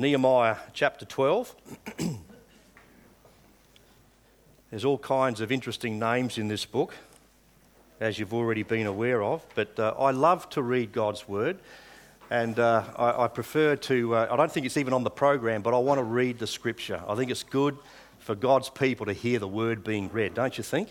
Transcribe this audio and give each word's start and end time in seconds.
Nehemiah 0.00 0.56
chapter 0.72 1.04
12. 1.04 1.54
There's 4.70 4.86
all 4.86 4.96
kinds 4.96 5.42
of 5.42 5.52
interesting 5.52 5.98
names 5.98 6.38
in 6.38 6.48
this 6.48 6.64
book, 6.64 6.94
as 8.00 8.18
you've 8.18 8.32
already 8.32 8.62
been 8.62 8.86
aware 8.86 9.22
of, 9.22 9.44
but 9.54 9.78
uh, 9.78 9.92
I 9.98 10.12
love 10.12 10.48
to 10.50 10.62
read 10.62 10.92
God's 10.92 11.28
Word, 11.28 11.58
and 12.30 12.58
uh, 12.58 12.82
I, 12.96 13.24
I, 13.24 13.28
prefer 13.28 13.76
to, 13.76 14.14
uh, 14.14 14.28
I 14.30 14.36
don't 14.36 14.50
think 14.50 14.64
it's 14.64 14.78
even 14.78 14.94
on 14.94 15.04
the 15.04 15.10
program, 15.10 15.60
but 15.60 15.74
I 15.74 15.78
want 15.78 15.98
to 15.98 16.04
read 16.04 16.38
the 16.38 16.46
Scripture. 16.46 17.02
I 17.06 17.14
think 17.14 17.30
it's 17.30 17.42
good 17.42 17.76
for 18.20 18.34
God's 18.34 18.70
people 18.70 19.04
to 19.04 19.12
hear 19.12 19.38
the 19.38 19.48
Word 19.48 19.84
being 19.84 20.08
read, 20.08 20.32
don't 20.32 20.56
you 20.56 20.64
think? 20.64 20.88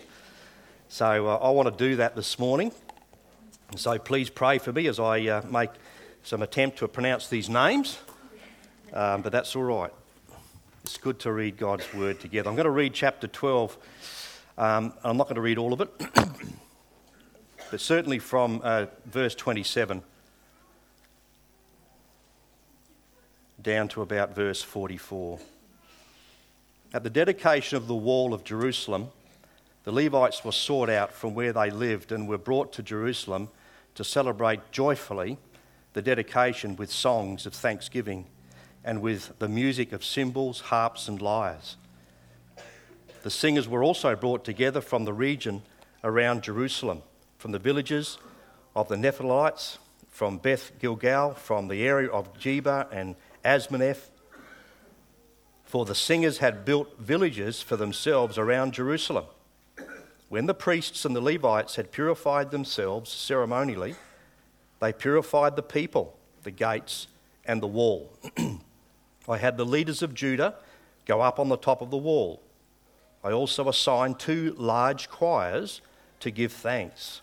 So 0.87 1.29
uh, 1.29 1.37
I 1.37 1.49
want 1.49 1.67
to 1.75 1.83
do 1.89 1.95
that 1.95 2.15
this 2.15 2.37
morning. 2.37 2.71
So 3.75 3.97
please 3.97 4.29
pray 4.29 4.59
for 4.59 4.71
me 4.71 4.85
as 4.85 4.99
I 4.99 5.19
uh, 5.21 5.41
make 5.49 5.71
some 6.21 6.43
attempt 6.43 6.77
to 6.77 6.87
pronounce 6.87 7.27
these 7.27 7.49
names, 7.49 7.97
um, 8.93 9.21
but 9.21 9.31
that's 9.31 9.55
all 9.55 9.63
right. 9.63 9.91
It's 10.83 10.97
good 10.97 11.19
to 11.19 11.31
read 11.31 11.57
God's 11.57 11.91
word 11.93 12.19
together. 12.19 12.49
I'm 12.49 12.55
going 12.55 12.65
to 12.65 12.71
read 12.71 12.93
chapter 12.93 13.27
12. 13.27 13.77
Um, 14.57 14.93
I'm 15.03 15.17
not 15.17 15.25
going 15.25 15.35
to 15.35 15.41
read 15.41 15.57
all 15.57 15.73
of 15.73 15.81
it, 15.81 15.89
but 17.71 17.79
certainly 17.79 18.19
from 18.19 18.61
uh, 18.63 18.87
verse 19.05 19.35
27 19.35 20.01
down 23.61 23.87
to 23.89 24.01
about 24.01 24.33
verse 24.33 24.61
44. 24.61 25.39
At 26.93 27.03
the 27.03 27.09
dedication 27.09 27.77
of 27.77 27.87
the 27.87 27.95
wall 27.95 28.33
of 28.33 28.43
Jerusalem, 28.43 29.09
the 29.83 29.91
Levites 29.91 30.43
were 30.43 30.51
sought 30.51 30.89
out 30.89 31.11
from 31.11 31.35
where 31.35 31.53
they 31.53 31.69
lived 31.69 32.11
and 32.11 32.27
were 32.27 32.37
brought 32.37 32.73
to 32.73 32.83
Jerusalem 32.83 33.49
to 33.95 34.03
celebrate 34.03 34.71
joyfully 34.71 35.37
the 35.93 36.01
dedication 36.01 36.75
with 36.75 36.89
songs 36.89 37.45
of 37.45 37.53
thanksgiving 37.53 38.25
and 38.83 39.01
with 39.01 39.37
the 39.39 39.47
music 39.47 39.91
of 39.91 40.03
cymbals, 40.03 40.61
harps, 40.61 41.07
and 41.07 41.21
lyres. 41.21 41.77
The 43.23 43.29
singers 43.29 43.67
were 43.67 43.83
also 43.83 44.15
brought 44.15 44.45
together 44.45 44.81
from 44.81 45.05
the 45.05 45.13
region 45.13 45.61
around 46.03 46.43
Jerusalem, 46.43 47.01
from 47.37 47.51
the 47.51 47.59
villages 47.59 48.17
of 48.75 48.87
the 48.87 48.95
Nephilites, 48.95 49.77
from 50.07 50.37
Beth 50.37 50.71
Gilgal, 50.79 51.33
from 51.33 51.67
the 51.67 51.85
area 51.85 52.09
of 52.09 52.33
Geba 52.33 52.87
and 52.91 53.15
Azmaveth. 53.43 54.09
For 55.65 55.85
the 55.85 55.95
singers 55.95 56.39
had 56.39 56.65
built 56.65 56.97
villages 56.97 57.61
for 57.61 57.75
themselves 57.75 58.37
around 58.37 58.73
Jerusalem. 58.73 59.25
When 60.29 60.45
the 60.45 60.53
priests 60.53 61.05
and 61.05 61.15
the 61.15 61.21
Levites 61.21 61.75
had 61.75 61.91
purified 61.91 62.51
themselves 62.51 63.11
ceremonially, 63.11 63.95
they 64.79 64.93
purified 64.93 65.55
the 65.55 65.63
people, 65.63 66.17
the 66.43 66.51
gates, 66.51 67.07
and 67.45 67.61
the 67.61 67.67
wall. 67.67 68.11
I 69.29 69.37
had 69.37 69.57
the 69.57 69.65
leaders 69.65 70.01
of 70.01 70.13
Judah 70.13 70.55
go 71.05 71.21
up 71.21 71.39
on 71.39 71.49
the 71.49 71.57
top 71.57 71.81
of 71.81 71.91
the 71.91 71.97
wall. 71.97 72.41
I 73.23 73.31
also 73.31 73.69
assigned 73.69 74.19
two 74.19 74.55
large 74.57 75.09
choirs 75.09 75.81
to 76.21 76.31
give 76.31 76.51
thanks. 76.51 77.21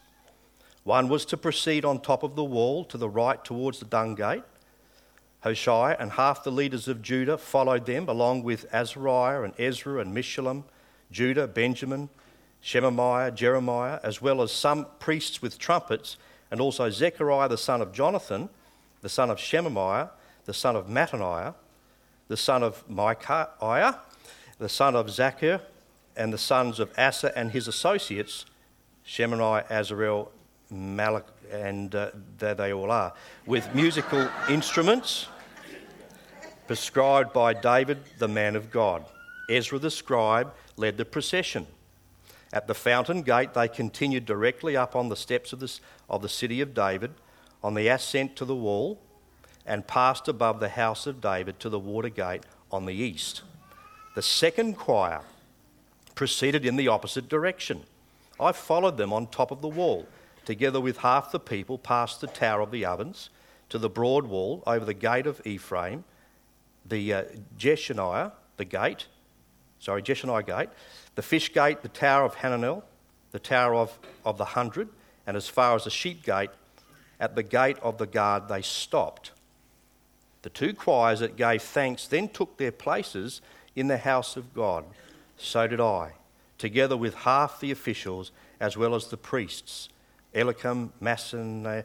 One 0.85 1.09
was 1.09 1.25
to 1.27 1.37
proceed 1.37 1.85
on 1.85 2.01
top 2.01 2.23
of 2.23 2.37
the 2.37 2.45
wall 2.45 2.85
to 2.85 2.97
the 2.97 3.09
right 3.09 3.45
towards 3.45 3.81
the 3.81 3.87
dung 3.87 4.15
gate. 4.15 4.45
Hoshea 5.41 5.97
and 5.99 6.13
half 6.13 6.45
the 6.45 6.53
leaders 6.53 6.87
of 6.87 7.03
Judah 7.03 7.39
followed 7.39 7.87
them, 7.87 8.09
along 8.09 8.43
with 8.43 8.73
Azariah 8.73 9.43
and 9.43 9.55
Ezra 9.59 10.01
and 10.01 10.15
Meshullam, 10.17 10.65
Judah, 11.11 11.47
Benjamin, 11.47 12.09
Shemaiah, 12.61 13.31
Jeremiah, 13.33 14.01
as 14.03 14.23
well 14.23 14.43
as 14.43 14.53
some 14.53 14.87
priests 14.99 15.43
with 15.43 15.59
trumpets, 15.59 16.17
and 16.51 16.61
also 16.61 16.91
Zechariah 16.91 17.49
the 17.49 17.59
son 17.59 17.81
of 17.81 17.93
Jonathan, 17.93 18.49
the 19.03 19.09
son 19.09 19.31
of 19.31 19.39
Shemaiah, 19.39 20.11
the 20.47 20.55
son 20.55 20.77
of 20.77 20.87
Mattaniah, 20.87 21.55
the 22.29 22.37
son 22.37 22.63
of 22.63 22.89
Micaiah, 22.89 23.99
the 24.59 24.69
son 24.69 24.97
of 24.97 25.07
Zakkur, 25.07 25.61
and 26.17 26.33
the 26.33 26.39
sons 26.39 26.81
of 26.81 26.91
Asa 26.99 27.37
and 27.37 27.51
his 27.51 27.69
associates, 27.69 28.47
Shemaiah, 29.05 29.65
Azarel, 29.71 30.29
Malach, 30.73 31.25
and 31.53 31.95
uh, 31.95 32.11
there 32.39 32.55
they 32.55 32.73
all 32.73 32.91
are, 32.91 33.13
with 33.45 33.73
musical 33.75 34.29
instruments 34.49 35.29
prescribed 36.67 37.33
by 37.33 37.55
David, 37.55 37.99
the 38.19 38.29
man 38.29 38.57
of 38.57 38.71
God. 38.71 39.05
Ezra 39.49 39.79
the 39.79 39.91
scribe 39.91 40.53
led 40.77 40.97
the 40.97 41.05
procession. 41.05 41.67
At 42.53 42.67
the 42.67 42.75
fountain 42.75 43.23
gate, 43.23 43.55
they 43.55 43.69
continued 43.69 44.25
directly 44.25 44.77
up 44.77 44.97
on 44.97 45.09
the 45.09 45.17
steps 45.17 45.53
of, 45.53 45.61
this, 45.61 45.81
of 46.09 46.23
the 46.23 46.29
city 46.29 46.61
of 46.61 46.75
David, 46.75 47.13
on 47.63 47.75
the 47.75 47.89
ascent 47.89 48.37
to 48.37 48.45
the 48.45 48.57
wall, 48.57 49.01
and 49.67 49.87
passed 49.87 50.29
above 50.29 50.61
the 50.61 50.69
house 50.69 51.07
of 51.07 51.21
David 51.21 51.59
to 51.61 51.69
the 51.69 51.79
water 51.79 52.09
gate 52.09 52.45
on 52.71 52.87
the 52.87 52.95
east. 52.95 53.43
The 54.15 54.23
second 54.23 54.75
choir 54.75 55.23
proceeded 56.15 56.65
in 56.65 56.77
the 56.77 56.89
opposite 56.89 57.29
direction. 57.29 57.83
I 58.41 58.53
followed 58.53 58.97
them 58.97 59.13
on 59.13 59.27
top 59.27 59.51
of 59.51 59.61
the 59.61 59.69
wall, 59.69 60.07
together 60.45 60.81
with 60.81 60.99
half 60.99 61.33
the 61.33 61.41
people, 61.41 61.79
past 61.79 62.21
the 62.21 62.27
tower 62.27 62.61
of 62.61 62.71
the 62.71 62.85
ovens 62.85 63.31
to 63.69 63.79
the 63.79 63.89
broad 63.89 64.27
wall 64.27 64.63
over 64.67 64.85
the 64.85 64.95
gate 64.95 65.27
of 65.27 65.45
Ephraim, 65.45 66.05
the 66.85 67.13
uh, 67.13 67.25
Jeshanah, 67.59 68.33
the 68.57 68.65
gate, 68.65 69.07
sorry, 69.81 70.03
Jeshanah 70.03 70.47
gate, 70.47 70.69
the 71.15 71.23
fish 71.23 71.53
gate, 71.53 71.83
the 71.83 71.89
tower 71.89 72.25
of 72.25 72.37
Hananel, 72.37 72.83
the 73.33 73.39
tower 73.39 73.75
of, 73.75 73.99
of 74.25 74.39
the 74.39 74.45
hundred, 74.45 74.89
and 75.27 75.37
as 75.37 75.49
far 75.49 75.75
as 75.75 75.85
the 75.85 75.91
sheep 75.91 76.23
gate, 76.25 76.51
at 77.19 77.35
the 77.35 77.43
gate 77.43 77.79
of 77.83 77.99
the 77.99 78.07
guard 78.07 78.49
they 78.49 78.63
stopped. 78.63 79.33
The 80.47 80.51
two 80.51 80.75
choirs 80.75 81.19
that 81.19 81.35
gave 81.35 81.61
thanks 81.61 82.07
then 82.07 82.29
took 82.29 82.57
their 82.57 82.71
places 82.71 83.41
in 83.75 83.89
the 83.89 83.99
house 83.99 84.37
of 84.37 84.55
God. 84.55 84.85
So 85.37 85.67
did 85.67 85.81
I, 85.81 86.13
together 86.57 86.97
with 86.97 87.17
half 87.17 87.59
the 87.59 87.73
officials 87.73 88.31
as 88.61 88.77
well 88.77 88.95
as 88.95 89.09
the 89.09 89.17
priests, 89.17 89.89
Eliakim, 90.37 90.93
Masan, 91.03 91.67
uh, 91.67 91.83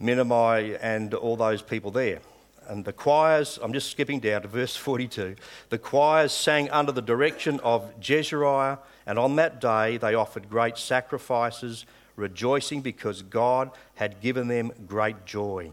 Minamai, 0.00 0.78
and 0.80 1.12
all 1.12 1.34
those 1.34 1.60
people 1.60 1.90
there. 1.90 2.20
And 2.68 2.84
the 2.84 2.92
choirs, 2.92 3.58
I'm 3.60 3.72
just 3.72 3.90
skipping 3.90 4.20
down 4.20 4.42
to 4.42 4.48
verse 4.48 4.76
42. 4.76 5.34
The 5.70 5.78
choirs 5.78 6.30
sang 6.30 6.70
under 6.70 6.92
the 6.92 7.02
direction 7.02 7.58
of 7.64 7.98
Jezrahiah, 7.98 8.78
and 9.06 9.18
on 9.18 9.34
that 9.34 9.60
day 9.60 9.96
they 9.96 10.14
offered 10.14 10.48
great 10.48 10.78
sacrifices, 10.78 11.84
rejoicing 12.14 12.80
because 12.80 13.22
God 13.22 13.72
had 13.96 14.20
given 14.20 14.46
them 14.46 14.70
great 14.86 15.26
joy. 15.26 15.72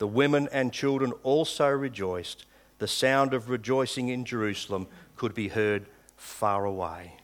The 0.00 0.06
women 0.06 0.48
and 0.50 0.72
children 0.72 1.12
also 1.22 1.68
rejoiced. 1.68 2.46
The 2.78 2.88
sound 2.88 3.34
of 3.34 3.50
rejoicing 3.50 4.08
in 4.08 4.24
Jerusalem 4.24 4.86
could 5.14 5.34
be 5.34 5.48
heard 5.48 5.84
far 6.16 6.64
away. 6.64 7.16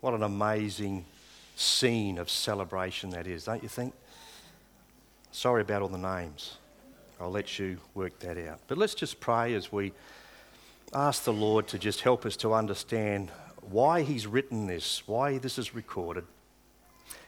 What 0.00 0.14
an 0.14 0.22
amazing 0.22 1.06
scene 1.56 2.18
of 2.18 2.30
celebration 2.30 3.10
that 3.10 3.26
is, 3.26 3.46
don't 3.46 3.64
you 3.64 3.68
think? 3.68 3.94
Sorry 5.32 5.60
about 5.60 5.82
all 5.82 5.88
the 5.88 5.98
names. 5.98 6.56
I'll 7.20 7.32
let 7.32 7.58
you 7.58 7.78
work 7.94 8.20
that 8.20 8.38
out. 8.38 8.60
But 8.68 8.78
let's 8.78 8.94
just 8.94 9.18
pray 9.18 9.52
as 9.54 9.72
we 9.72 9.92
ask 10.94 11.24
the 11.24 11.32
Lord 11.32 11.66
to 11.66 11.80
just 11.80 12.02
help 12.02 12.24
us 12.24 12.36
to 12.36 12.54
understand 12.54 13.32
why 13.60 14.02
He's 14.02 14.28
written 14.28 14.68
this, 14.68 15.02
why 15.08 15.38
this 15.38 15.58
is 15.58 15.74
recorded. 15.74 16.26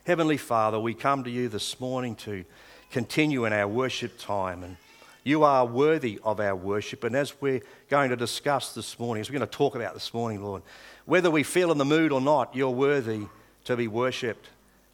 Heavenly 0.04 0.36
Father, 0.36 0.78
we 0.78 0.94
come 0.94 1.24
to 1.24 1.30
you 1.30 1.48
this 1.48 1.80
morning 1.80 2.14
to 2.16 2.44
continue 2.92 3.46
in 3.46 3.52
our 3.52 3.66
worship 3.66 4.16
time, 4.16 4.62
and 4.62 4.76
you 5.24 5.44
are 5.44 5.64
worthy 5.64 6.18
of 6.24 6.40
our 6.40 6.56
worship. 6.56 7.04
And 7.04 7.14
as 7.14 7.40
we're 7.40 7.62
going 7.88 8.10
to 8.10 8.16
discuss 8.16 8.74
this 8.74 8.98
morning, 8.98 9.20
as 9.20 9.30
we're 9.30 9.38
going 9.38 9.48
to 9.48 9.56
talk 9.56 9.74
about 9.74 9.94
this 9.94 10.12
morning, 10.12 10.42
Lord, 10.42 10.62
whether 11.04 11.30
we 11.30 11.42
feel 11.42 11.70
in 11.72 11.78
the 11.78 11.84
mood 11.84 12.12
or 12.12 12.20
not, 12.20 12.54
you're 12.54 12.70
worthy 12.70 13.26
to 13.64 13.76
be 13.76 13.88
worshipped, 13.88 14.48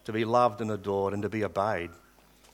to 0.05 0.13
be 0.13 0.25
loved 0.25 0.61
and 0.61 0.71
adored, 0.71 1.15
and 1.15 1.23
to 1.23 1.29
be 1.29 1.45
obeyed. 1.45 1.91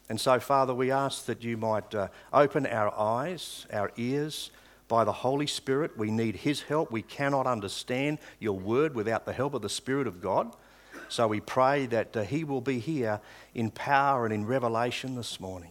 And 0.08 0.20
so, 0.20 0.38
Father, 0.38 0.74
we 0.74 0.90
ask 0.90 1.26
that 1.26 1.42
you 1.42 1.56
might 1.56 1.94
uh, 1.94 2.08
open 2.32 2.66
our 2.66 2.92
eyes, 2.98 3.66
our 3.72 3.90
ears, 3.96 4.50
by 4.86 5.04
the 5.04 5.12
Holy 5.12 5.46
Spirit. 5.46 5.96
We 5.96 6.10
need 6.10 6.36
His 6.36 6.62
help. 6.62 6.90
We 6.90 7.02
cannot 7.02 7.46
understand 7.46 8.18
your 8.38 8.58
word 8.58 8.94
without 8.94 9.24
the 9.24 9.32
help 9.32 9.54
of 9.54 9.62
the 9.62 9.68
Spirit 9.68 10.06
of 10.06 10.20
God. 10.20 10.54
So 11.08 11.26
we 11.26 11.40
pray 11.40 11.86
that 11.86 12.16
uh, 12.16 12.22
He 12.22 12.44
will 12.44 12.60
be 12.60 12.78
here 12.78 13.20
in 13.54 13.70
power 13.70 14.24
and 14.24 14.34
in 14.34 14.46
revelation 14.46 15.14
this 15.16 15.40
morning, 15.40 15.70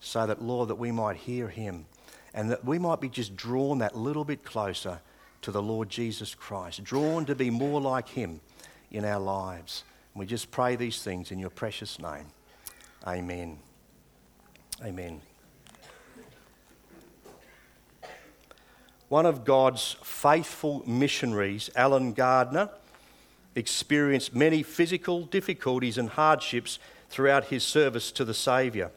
so 0.00 0.26
that, 0.26 0.42
Lord, 0.42 0.68
that 0.68 0.76
we 0.76 0.92
might 0.92 1.16
hear 1.16 1.48
Him 1.48 1.86
and 2.34 2.50
that 2.50 2.64
we 2.64 2.78
might 2.78 3.00
be 3.00 3.08
just 3.08 3.36
drawn 3.36 3.78
that 3.78 3.96
little 3.96 4.24
bit 4.24 4.44
closer 4.44 5.00
to 5.42 5.50
the 5.50 5.62
Lord 5.62 5.88
Jesus 5.88 6.34
Christ, 6.34 6.84
drawn 6.84 7.24
to 7.26 7.34
be 7.34 7.50
more 7.50 7.80
like 7.80 8.08
Him 8.08 8.40
in 8.90 9.04
our 9.04 9.20
lives. 9.20 9.84
And 10.14 10.20
we 10.20 10.26
just 10.26 10.50
pray 10.50 10.76
these 10.76 11.02
things 11.02 11.30
in 11.30 11.38
your 11.38 11.50
precious 11.50 11.98
name. 11.98 12.26
Amen. 13.06 13.58
Amen. 14.84 15.20
One 19.08 19.24
of 19.24 19.44
God's 19.44 19.96
faithful 20.02 20.82
missionaries, 20.86 21.70
Allen 21.74 22.12
Gardiner, 22.12 22.68
experienced 23.54 24.34
many 24.34 24.62
physical 24.62 25.24
difficulties 25.24 25.96
and 25.96 26.10
hardships 26.10 26.78
throughout 27.08 27.46
his 27.46 27.64
service 27.64 28.12
to 28.12 28.24
the 28.24 28.34
Saviour. 28.34 28.90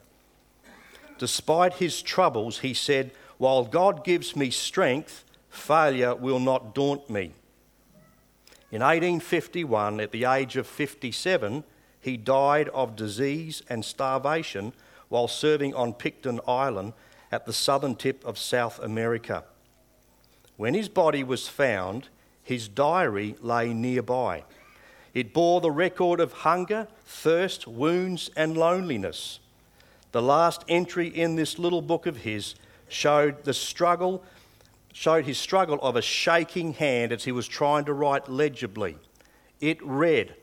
Despite 1.22 1.74
his 1.74 2.02
troubles, 2.02 2.58
he 2.58 2.74
said, 2.74 3.12
While 3.38 3.64
God 3.64 4.02
gives 4.02 4.34
me 4.34 4.50
strength, 4.50 5.24
failure 5.48 6.16
will 6.16 6.40
not 6.40 6.74
daunt 6.74 7.08
me. 7.08 7.30
In 8.72 8.82
1851, 8.82 10.00
at 10.00 10.10
the 10.10 10.24
age 10.24 10.56
of 10.56 10.66
57, 10.66 11.62
he 12.00 12.16
died 12.16 12.70
of 12.70 12.96
disease 12.96 13.62
and 13.68 13.84
starvation 13.84 14.72
while 15.10 15.28
serving 15.28 15.76
on 15.76 15.92
Picton 15.92 16.40
Island 16.48 16.92
at 17.30 17.46
the 17.46 17.52
southern 17.52 17.94
tip 17.94 18.24
of 18.24 18.36
South 18.36 18.80
America. 18.80 19.44
When 20.56 20.74
his 20.74 20.88
body 20.88 21.22
was 21.22 21.46
found, 21.46 22.08
his 22.42 22.66
diary 22.66 23.36
lay 23.40 23.72
nearby. 23.72 24.42
It 25.14 25.32
bore 25.32 25.60
the 25.60 25.70
record 25.70 26.18
of 26.18 26.32
hunger, 26.32 26.88
thirst, 27.04 27.68
wounds, 27.68 28.28
and 28.34 28.56
loneliness. 28.56 29.38
The 30.12 30.22
last 30.22 30.64
entry 30.68 31.08
in 31.08 31.36
this 31.36 31.58
little 31.58 31.82
book 31.82 32.06
of 32.06 32.18
his 32.18 32.54
showed 32.88 33.44
the 33.44 33.54
struggle, 33.54 34.22
showed 34.92 35.24
his 35.24 35.38
struggle 35.38 35.78
of 35.80 35.96
a 35.96 36.02
shaking 36.02 36.74
hand 36.74 37.12
as 37.12 37.24
he 37.24 37.32
was 37.32 37.48
trying 37.48 37.86
to 37.86 37.94
write 37.94 38.28
legibly. 38.28 38.98
It 39.60 39.78
read, 39.82 40.34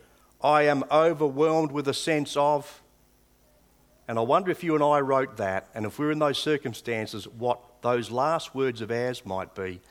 I 0.41 0.63
am 0.63 0.83
overwhelmed 0.91 1.71
with 1.71 1.87
a 1.87 1.93
sense 1.93 2.35
of. 2.35 2.81
And 4.07 4.17
I 4.17 4.23
wonder 4.23 4.49
if 4.49 4.63
you 4.63 4.73
and 4.73 4.83
I 4.83 5.01
wrote 5.01 5.37
that, 5.37 5.67
and 5.75 5.85
if 5.85 5.99
we're 5.99 6.11
in 6.11 6.17
those 6.17 6.39
circumstances, 6.39 7.27
what 7.27 7.59
those 7.81 8.09
last 8.09 8.55
words 8.55 8.81
of 8.81 8.89
ours 8.89 9.23
might 9.23 9.53
be. 9.53 9.81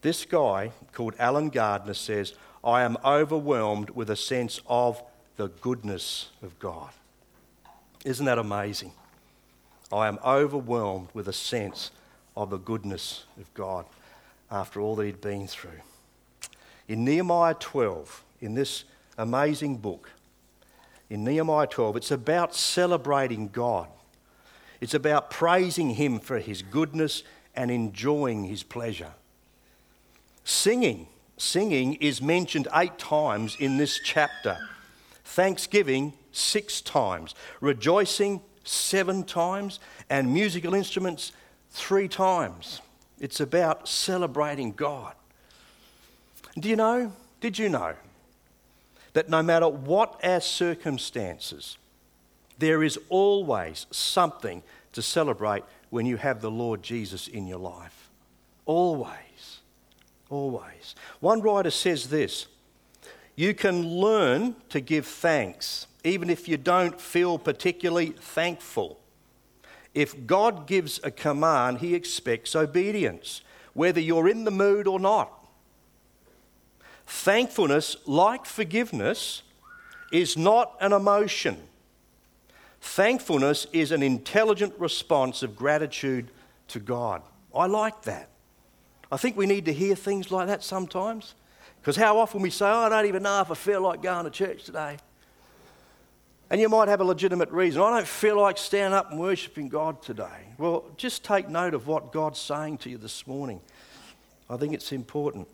This 0.00 0.24
guy 0.24 0.70
called 0.92 1.14
Allen 1.18 1.48
Gardiner 1.48 1.94
says, 1.94 2.34
I 2.62 2.82
am 2.82 2.96
overwhelmed 3.04 3.90
with 3.90 4.10
a 4.10 4.16
sense 4.16 4.60
of 4.66 5.02
the 5.36 5.48
goodness 5.48 6.28
of 6.40 6.58
God. 6.60 6.90
Isn't 8.04 8.26
that 8.26 8.38
amazing? 8.38 8.92
I 9.94 10.08
am 10.08 10.18
overwhelmed 10.24 11.08
with 11.14 11.28
a 11.28 11.32
sense 11.32 11.90
of 12.36 12.50
the 12.50 12.58
goodness 12.58 13.24
of 13.38 13.52
God 13.54 13.86
after 14.50 14.80
all 14.80 14.96
that 14.96 15.06
he'd 15.06 15.20
been 15.20 15.46
through. 15.46 15.80
In 16.88 17.04
Nehemiah 17.04 17.54
12, 17.54 18.24
in 18.40 18.54
this 18.54 18.84
amazing 19.16 19.76
book, 19.76 20.10
in 21.08 21.22
Nehemiah 21.22 21.66
12, 21.66 21.96
it's 21.96 22.10
about 22.10 22.54
celebrating 22.54 23.48
God. 23.48 23.86
It's 24.80 24.94
about 24.94 25.30
praising 25.30 25.90
Him 25.90 26.18
for 26.18 26.38
His 26.38 26.62
goodness 26.62 27.22
and 27.54 27.70
enjoying 27.70 28.44
His 28.44 28.62
pleasure. 28.62 29.12
Singing 30.44 31.06
Singing 31.36 31.94
is 31.94 32.22
mentioned 32.22 32.68
eight 32.74 32.96
times 32.96 33.56
in 33.58 33.76
this 33.76 33.98
chapter, 33.98 34.56
thanksgiving 35.24 36.12
six 36.30 36.80
times, 36.80 37.34
rejoicing 37.60 38.40
seven 38.64 39.22
times, 39.24 39.78
and 40.10 40.32
musical 40.32 40.74
instruments 40.74 41.32
three 41.70 42.08
times. 42.08 42.80
It's 43.20 43.40
about 43.40 43.88
celebrating 43.88 44.72
God. 44.72 45.14
Do 46.58 46.68
you 46.68 46.76
know? 46.76 47.12
Did 47.40 47.58
you 47.58 47.68
know 47.68 47.94
that 49.12 49.28
no 49.28 49.42
matter 49.42 49.68
what 49.68 50.20
our 50.24 50.40
circumstances, 50.40 51.78
there 52.58 52.82
is 52.82 52.98
always 53.08 53.86
something 53.90 54.62
to 54.92 55.02
celebrate 55.02 55.64
when 55.90 56.06
you 56.06 56.16
have 56.16 56.40
the 56.40 56.50
Lord 56.50 56.82
Jesus 56.82 57.28
in 57.28 57.46
your 57.46 57.58
life? 57.58 58.10
Always. 58.66 59.60
Always. 60.30 60.94
One 61.20 61.40
writer 61.40 61.70
says 61.70 62.08
this 62.08 62.46
You 63.36 63.54
can 63.54 63.86
learn 63.86 64.56
to 64.70 64.80
give 64.80 65.06
thanks, 65.06 65.86
even 66.04 66.28
if 66.28 66.46
you 66.46 66.58
don't 66.58 67.00
feel 67.00 67.38
particularly 67.38 68.10
thankful. 68.10 69.00
If 69.94 70.26
God 70.26 70.66
gives 70.66 71.00
a 71.02 71.10
command, 71.10 71.78
he 71.78 71.94
expects 71.94 72.54
obedience, 72.54 73.40
whether 73.72 74.00
you're 74.00 74.28
in 74.28 74.44
the 74.44 74.50
mood 74.50 74.86
or 74.86 75.00
not. 75.00 75.32
Thankfulness, 77.06 77.96
like 78.06 78.44
forgiveness, 78.44 79.42
is 80.12 80.36
not 80.36 80.76
an 80.80 80.92
emotion. 80.92 81.56
Thankfulness 82.80 83.66
is 83.72 83.92
an 83.92 84.02
intelligent 84.02 84.74
response 84.78 85.42
of 85.42 85.56
gratitude 85.56 86.30
to 86.68 86.80
God. 86.80 87.22
I 87.54 87.66
like 87.66 88.02
that. 88.02 88.28
I 89.10 89.16
think 89.16 89.36
we 89.36 89.46
need 89.46 89.64
to 89.66 89.72
hear 89.72 89.94
things 89.94 90.30
like 90.30 90.48
that 90.48 90.62
sometimes. 90.62 91.34
Because 91.80 91.96
how 91.96 92.18
often 92.18 92.42
we 92.42 92.50
say, 92.50 92.66
oh, 92.66 92.80
I 92.80 92.88
don't 92.88 93.06
even 93.06 93.22
know 93.22 93.40
if 93.40 93.50
I 93.50 93.54
feel 93.54 93.80
like 93.80 94.02
going 94.02 94.24
to 94.24 94.30
church 94.30 94.64
today. 94.64 94.96
And 96.54 96.60
you 96.60 96.68
might 96.68 96.86
have 96.86 97.00
a 97.00 97.04
legitimate 97.04 97.50
reason. 97.50 97.82
I 97.82 97.90
don't 97.90 98.06
feel 98.06 98.40
like 98.40 98.58
standing 98.58 98.96
up 98.96 99.10
and 99.10 99.18
worshipping 99.18 99.68
God 99.68 100.00
today. 100.00 100.52
Well, 100.56 100.84
just 100.96 101.24
take 101.24 101.48
note 101.48 101.74
of 101.74 101.88
what 101.88 102.12
God's 102.12 102.38
saying 102.38 102.78
to 102.78 102.90
you 102.90 102.96
this 102.96 103.26
morning. 103.26 103.60
I 104.48 104.56
think 104.56 104.72
it's 104.72 104.92
important. 104.92 105.48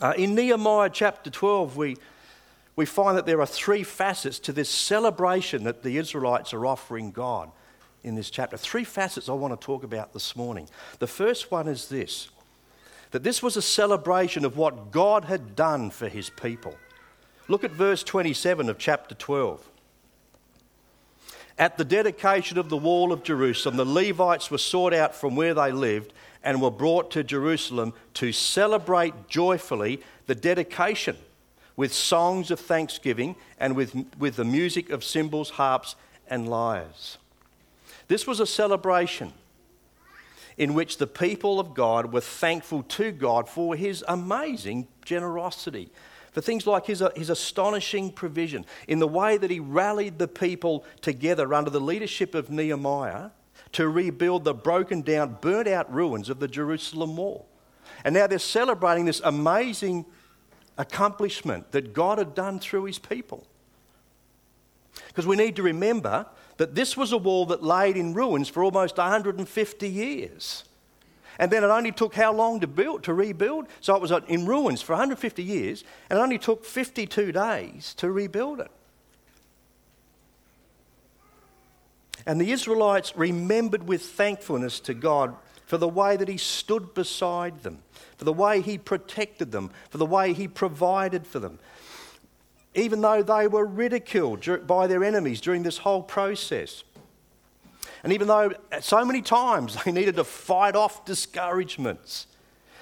Uh, 0.00 0.14
in 0.16 0.34
Nehemiah 0.34 0.88
chapter 0.88 1.28
12, 1.28 1.76
we, 1.76 1.98
we 2.76 2.86
find 2.86 3.18
that 3.18 3.26
there 3.26 3.42
are 3.42 3.46
three 3.46 3.82
facets 3.82 4.38
to 4.38 4.54
this 4.54 4.70
celebration 4.70 5.64
that 5.64 5.82
the 5.82 5.98
Israelites 5.98 6.54
are 6.54 6.64
offering 6.64 7.10
God 7.10 7.50
in 8.02 8.14
this 8.14 8.30
chapter. 8.30 8.56
Three 8.56 8.84
facets 8.84 9.28
I 9.28 9.34
want 9.34 9.52
to 9.52 9.62
talk 9.62 9.84
about 9.84 10.14
this 10.14 10.34
morning. 10.34 10.66
The 10.98 11.06
first 11.06 11.50
one 11.50 11.68
is 11.68 11.90
this 11.90 12.30
that 13.10 13.22
this 13.22 13.42
was 13.42 13.58
a 13.58 13.60
celebration 13.60 14.46
of 14.46 14.56
what 14.56 14.92
God 14.92 15.26
had 15.26 15.54
done 15.54 15.90
for 15.90 16.08
his 16.08 16.30
people. 16.30 16.74
Look 17.48 17.64
at 17.64 17.72
verse 17.72 18.02
27 18.02 18.70
of 18.70 18.78
chapter 18.78 19.14
12. 19.14 19.68
At 21.58 21.76
the 21.76 21.84
dedication 21.84 22.58
of 22.58 22.68
the 22.68 22.76
wall 22.76 23.12
of 23.12 23.22
Jerusalem, 23.22 23.76
the 23.76 23.84
Levites 23.84 24.50
were 24.50 24.58
sought 24.58 24.94
out 24.94 25.14
from 25.14 25.36
where 25.36 25.54
they 25.54 25.72
lived 25.72 26.12
and 26.42 26.60
were 26.60 26.70
brought 26.70 27.10
to 27.12 27.22
Jerusalem 27.22 27.92
to 28.14 28.32
celebrate 28.32 29.28
joyfully 29.28 30.00
the 30.26 30.34
dedication 30.34 31.16
with 31.76 31.92
songs 31.92 32.50
of 32.50 32.60
thanksgiving 32.60 33.36
and 33.58 33.76
with, 33.76 33.94
with 34.18 34.36
the 34.36 34.44
music 34.44 34.90
of 34.90 35.04
cymbals, 35.04 35.50
harps, 35.50 35.94
and 36.28 36.48
lyres. 36.48 37.18
This 38.08 38.26
was 38.26 38.40
a 38.40 38.46
celebration 38.46 39.32
in 40.58 40.74
which 40.74 40.98
the 40.98 41.06
people 41.06 41.58
of 41.58 41.74
God 41.74 42.12
were 42.12 42.20
thankful 42.20 42.82
to 42.84 43.10
God 43.10 43.48
for 43.48 43.74
his 43.74 44.04
amazing 44.06 44.86
generosity, 45.04 45.90
for 46.32 46.40
things 46.40 46.66
like 46.66 46.86
his, 46.86 47.02
uh, 47.02 47.10
his 47.14 47.30
astonishing 47.30 48.10
provision, 48.10 48.64
in 48.88 48.98
the 48.98 49.08
way 49.08 49.36
that 49.36 49.50
he 49.50 49.60
rallied 49.60 50.18
the 50.18 50.28
people 50.28 50.84
together 51.00 51.52
under 51.54 51.70
the 51.70 51.80
leadership 51.80 52.34
of 52.34 52.50
Nehemiah 52.50 53.30
to 53.72 53.88
rebuild 53.88 54.44
the 54.44 54.54
broken 54.54 55.02
down, 55.02 55.38
burnt 55.40 55.68
out 55.68 55.92
ruins 55.92 56.28
of 56.28 56.40
the 56.40 56.48
Jerusalem 56.48 57.16
wall. 57.16 57.46
And 58.04 58.14
now 58.14 58.26
they're 58.26 58.38
celebrating 58.38 59.04
this 59.04 59.20
amazing 59.24 60.06
accomplishment 60.78 61.72
that 61.72 61.92
God 61.92 62.18
had 62.18 62.34
done 62.34 62.58
through 62.58 62.84
his 62.84 62.98
people. 62.98 63.46
Because 65.08 65.26
we 65.26 65.36
need 65.36 65.56
to 65.56 65.62
remember 65.62 66.26
that 66.56 66.74
this 66.74 66.96
was 66.96 67.12
a 67.12 67.18
wall 67.18 67.46
that 67.46 67.62
laid 67.62 67.96
in 67.96 68.14
ruins 68.14 68.48
for 68.48 68.62
almost 68.62 68.96
150 68.96 69.88
years. 69.88 70.64
And 71.38 71.50
then 71.50 71.64
it 71.64 71.68
only 71.68 71.92
took 71.92 72.14
how 72.14 72.32
long 72.32 72.60
to 72.60 72.66
build, 72.66 73.04
to 73.04 73.14
rebuild? 73.14 73.66
So 73.80 73.94
it 73.96 74.02
was 74.02 74.12
uh, 74.12 74.20
in 74.28 74.46
ruins 74.46 74.82
for 74.82 74.92
150 74.92 75.42
years, 75.42 75.84
and 76.10 76.18
it 76.18 76.22
only 76.22 76.38
took 76.38 76.64
52 76.64 77.32
days 77.32 77.94
to 77.94 78.10
rebuild 78.10 78.60
it. 78.60 78.70
And 82.26 82.40
the 82.40 82.52
Israelites 82.52 83.16
remembered 83.16 83.88
with 83.88 84.02
thankfulness 84.02 84.78
to 84.80 84.94
God 84.94 85.34
for 85.66 85.78
the 85.78 85.88
way 85.88 86.16
that 86.16 86.28
He 86.28 86.36
stood 86.36 86.94
beside 86.94 87.62
them, 87.62 87.78
for 88.16 88.24
the 88.24 88.32
way 88.32 88.60
He 88.60 88.78
protected 88.78 89.52
them, 89.52 89.70
for 89.90 89.98
the 89.98 90.06
way 90.06 90.32
He 90.32 90.46
provided 90.46 91.26
for 91.26 91.38
them, 91.38 91.58
even 92.74 93.00
though 93.00 93.22
they 93.22 93.48
were 93.48 93.64
ridiculed 93.64 94.66
by 94.66 94.86
their 94.86 95.02
enemies 95.02 95.40
during 95.40 95.62
this 95.62 95.78
whole 95.78 96.02
process. 96.02 96.84
And 98.02 98.12
even 98.12 98.28
though 98.28 98.52
so 98.80 99.04
many 99.04 99.22
times 99.22 99.76
they 99.84 99.92
needed 99.92 100.16
to 100.16 100.24
fight 100.24 100.76
off 100.76 101.04
discouragements 101.04 102.26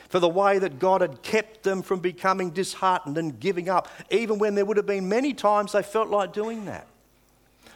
for 0.09 0.19
the 0.19 0.29
way 0.29 0.59
that 0.59 0.79
God 0.79 1.03
had 1.03 1.23
kept 1.23 1.62
them 1.62 1.83
from 1.83 2.00
becoming 2.00 2.50
disheartened 2.50 3.17
and 3.17 3.39
giving 3.39 3.69
up, 3.69 3.89
even 4.11 4.39
when 4.39 4.57
there 4.57 4.65
would 4.65 4.77
have 4.77 4.87
been 4.87 5.09
many 5.09 5.33
times 5.33 5.73
they 5.73 5.83
felt 5.83 6.09
like 6.09 6.33
doing 6.33 6.65
that. 6.65 6.87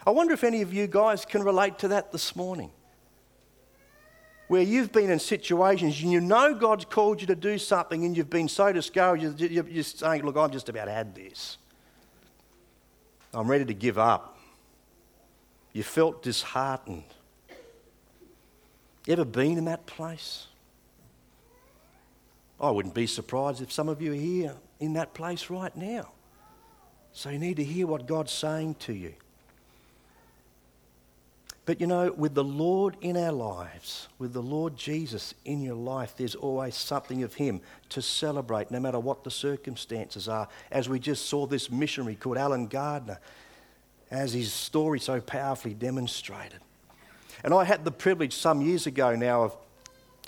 I 0.07 0.11
wonder 0.11 0.35
if 0.35 0.45
any 0.45 0.61
of 0.61 0.75
you 0.75 0.87
guys 0.87 1.25
can 1.25 1.43
relate 1.43 1.79
to 1.79 1.89
that 1.89 2.13
this 2.13 2.35
morning. 2.35 2.71
Where 4.49 4.63
you've 4.63 4.93
been 4.93 5.11
in 5.11 5.19
situations 5.19 6.03
and 6.03 6.13
you 6.13 6.21
know 6.21 6.55
God's 6.55 6.85
called 6.85 7.21
you 7.21 7.27
to 7.29 7.35
do 7.35 7.57
something 7.57 8.05
and 8.05 8.17
you've 8.17 8.29
been 8.29 8.49
so 8.49 8.73
discouraged, 8.73 9.41
you're 9.41 9.63
just 9.63 10.01
saying, 10.01 10.23
Look, 10.23 10.37
I've 10.37 10.51
just 10.51 10.69
about 10.69 10.89
had 10.89 11.15
this. 11.15 11.57
I'm 13.33 13.51
ready 13.51 13.65
to 13.65 13.75
give 13.75 13.99
up. 13.99 14.39
You 15.73 15.83
felt 15.83 16.23
disheartened. 16.23 17.05
You 19.07 19.13
ever 19.13 19.25
been 19.25 19.59
in 19.59 19.67
that 19.67 19.87
place? 19.87 20.47
I 22.61 22.71
wouldn't 22.71 22.95
be 22.95 23.07
surprised 23.07 23.61
if 23.61 23.73
some 23.73 23.89
of 23.89 24.01
you 24.01 24.13
are 24.13 24.17
here 24.17 24.55
in 24.81 24.95
that 24.95 25.13
place 25.13 25.51
right 25.51 25.75
now. 25.77 26.11
So 27.13 27.31
you 27.31 27.39
need 27.39 27.57
to 27.57 27.65
hear 27.65 27.87
what 27.87 28.07
God's 28.07 28.33
saying 28.33 28.77
to 28.81 28.93
you. 28.93 29.15
But 31.67 31.81
you 31.81 31.87
know, 31.87 32.13
with 32.13 32.35
the 32.35 32.45
Lord 32.45 32.97
in 33.01 33.17
our 33.17 33.33
lives, 33.33 34.09
with 34.19 34.33
the 34.35 34.43
Lord 34.43 34.77
Jesus 34.77 35.33
in 35.45 35.63
your 35.63 35.77
life, 35.77 36.15
there's 36.17 36.35
always 36.35 36.75
something 36.75 37.23
of 37.23 37.35
Him 37.35 37.61
to 37.91 38.03
celebrate, 38.03 38.71
no 38.71 38.81
matter 38.81 38.99
what 38.99 39.25
the 39.25 39.31
circumstances 39.31 40.29
are. 40.29 40.49
As 40.71 40.89
we 40.89 40.99
just 40.99 41.27
saw 41.27 41.47
this 41.47 41.71
missionary 41.71 42.17
called 42.17 42.37
Allen 42.37 42.67
Gardiner, 42.67 43.19
as 44.11 44.35
his 44.35 44.53
story 44.53 45.01
so 45.01 45.21
powerfully 45.21 45.75
demonstrated. 45.75 46.61
And 47.45 47.53
I 47.53 47.65
had 47.65 47.85
the 47.85 47.93
privilege 47.93 48.35
some 48.35 48.63
years 48.63 48.87
ago 48.87 49.15
now 49.15 49.45
of 49.45 49.57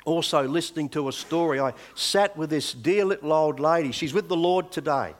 also 0.04 0.46
listening 0.46 0.90
to 0.90 1.08
a 1.08 1.12
story. 1.12 1.58
I 1.58 1.72
sat 1.94 2.36
with 2.36 2.50
this 2.50 2.72
dear 2.72 3.06
little 3.06 3.32
old 3.32 3.58
lady. 3.58 3.90
She's 3.90 4.12
with 4.12 4.28
the 4.28 4.36
Lord 4.36 4.70
today. 4.70 5.14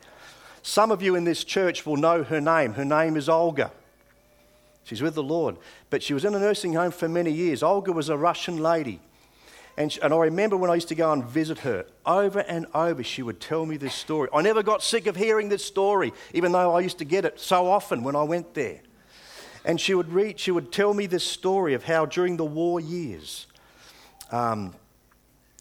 Some 0.63 0.91
of 0.91 1.03
you 1.03 1.15
in 1.15 1.25
this 1.25 1.43
church 1.43 1.87
will 1.87 1.97
know 1.97 2.23
her 2.23 2.41
name. 2.41 2.75
Her 2.75 2.85
name 2.85 3.17
is 3.17 3.29
Olga. 3.29 3.73
She's 4.85 5.03
with 5.03 5.15
the 5.15 5.23
Lord. 5.23 5.57
But 5.91 6.03
she 6.03 6.15
was 6.15 6.25
in 6.25 6.35
a 6.35 6.39
nursing 6.39 6.75
home 6.75 6.93
for 6.93 7.09
many 7.09 7.33
years. 7.33 7.63
Olga 7.63 7.93
was 7.93 8.09
a 8.11 8.17
Russian 8.17 8.59
lady. 8.59 9.01
And, 9.79 9.91
she, 9.93 10.01
and 10.01 10.13
I 10.13 10.19
remember 10.19 10.57
when 10.57 10.71
I 10.71 10.75
used 10.75 10.89
to 10.89 10.95
go 10.95 11.13
and 11.13 11.25
visit 11.25 11.59
her, 11.61 11.87
over 12.05 12.41
and 12.41 12.67
over 12.75 13.03
she 13.03 13.23
would 13.23 13.41
tell 13.41 13.67
me 13.67 13.77
this 13.77 13.95
story. 13.95 14.29
I 14.33 14.43
never 14.43 14.63
got 14.63 14.83
sick 14.83 15.07
of 15.07 15.17
hearing 15.17 15.49
this 15.49 15.65
story, 15.65 16.13
even 16.35 16.53
though 16.53 16.75
I 16.75 16.81
used 16.81 16.99
to 16.99 17.05
get 17.05 17.25
it 17.25 17.41
so 17.41 17.67
often 17.67 18.03
when 18.03 18.17
I 18.17 18.23
went 18.23 18.55
there. 18.55 18.81
And 19.67 19.81
she 19.81 19.95
would, 19.95 20.13
read, 20.13 20.39
she 20.39 20.53
would 20.53 20.73
tell 20.73 20.95
me 20.95 21.07
this 21.07 21.25
story 21.25 21.75
of 21.75 21.85
how 21.85 22.07
during 22.07 22.37
the 22.37 22.45
war 22.45 22.79
years, 22.81 23.49
um, 24.31 24.75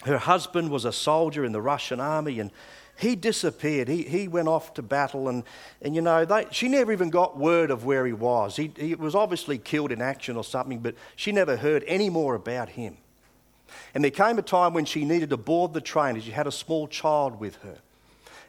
her 0.04 0.20
husband 0.20 0.70
was 0.70 0.86
a 0.86 0.94
soldier 0.94 1.44
in 1.44 1.52
the 1.52 1.62
Russian 1.62 2.00
army 2.00 2.40
and 2.40 2.52
he 2.98 3.16
disappeared. 3.16 3.88
He, 3.88 4.04
he 4.04 4.28
went 4.28 4.48
off 4.48 4.74
to 4.76 4.82
battle, 4.82 5.28
and, 5.28 5.44
and 5.82 5.96
you 5.96 6.02
know, 6.02 6.24
they, 6.24 6.46
she 6.52 6.70
never 6.70 6.94
even 6.94 7.10
got 7.10 7.38
word 7.38 7.70
of 7.70 7.84
where 7.84 8.06
he 8.06 8.14
was. 8.14 8.56
He, 8.56 8.72
he 8.78 8.96
was 8.96 9.16
obviously 9.16 9.58
killed 9.58 9.92
in 9.92 10.02
action 10.02 10.38
or 10.38 10.46
something, 10.46 10.80
but 10.80 10.96
she 11.18 11.34
never 11.34 11.58
heard 11.58 11.84
any 11.88 12.10
more 12.10 12.36
about 12.36 12.70
him. 12.70 12.96
And 13.94 14.02
there 14.04 14.12
came 14.12 14.40
a 14.40 14.42
time 14.42 14.74
when 14.74 14.86
she 14.86 15.04
needed 15.04 15.32
to 15.32 15.38
board 15.38 15.74
the 15.74 15.82
train, 15.82 16.16
and 16.16 16.24
she 16.24 16.32
had 16.32 16.48
a 16.48 16.52
small 16.52 16.88
child 16.88 17.38
with 17.40 17.58
her. 17.58 17.80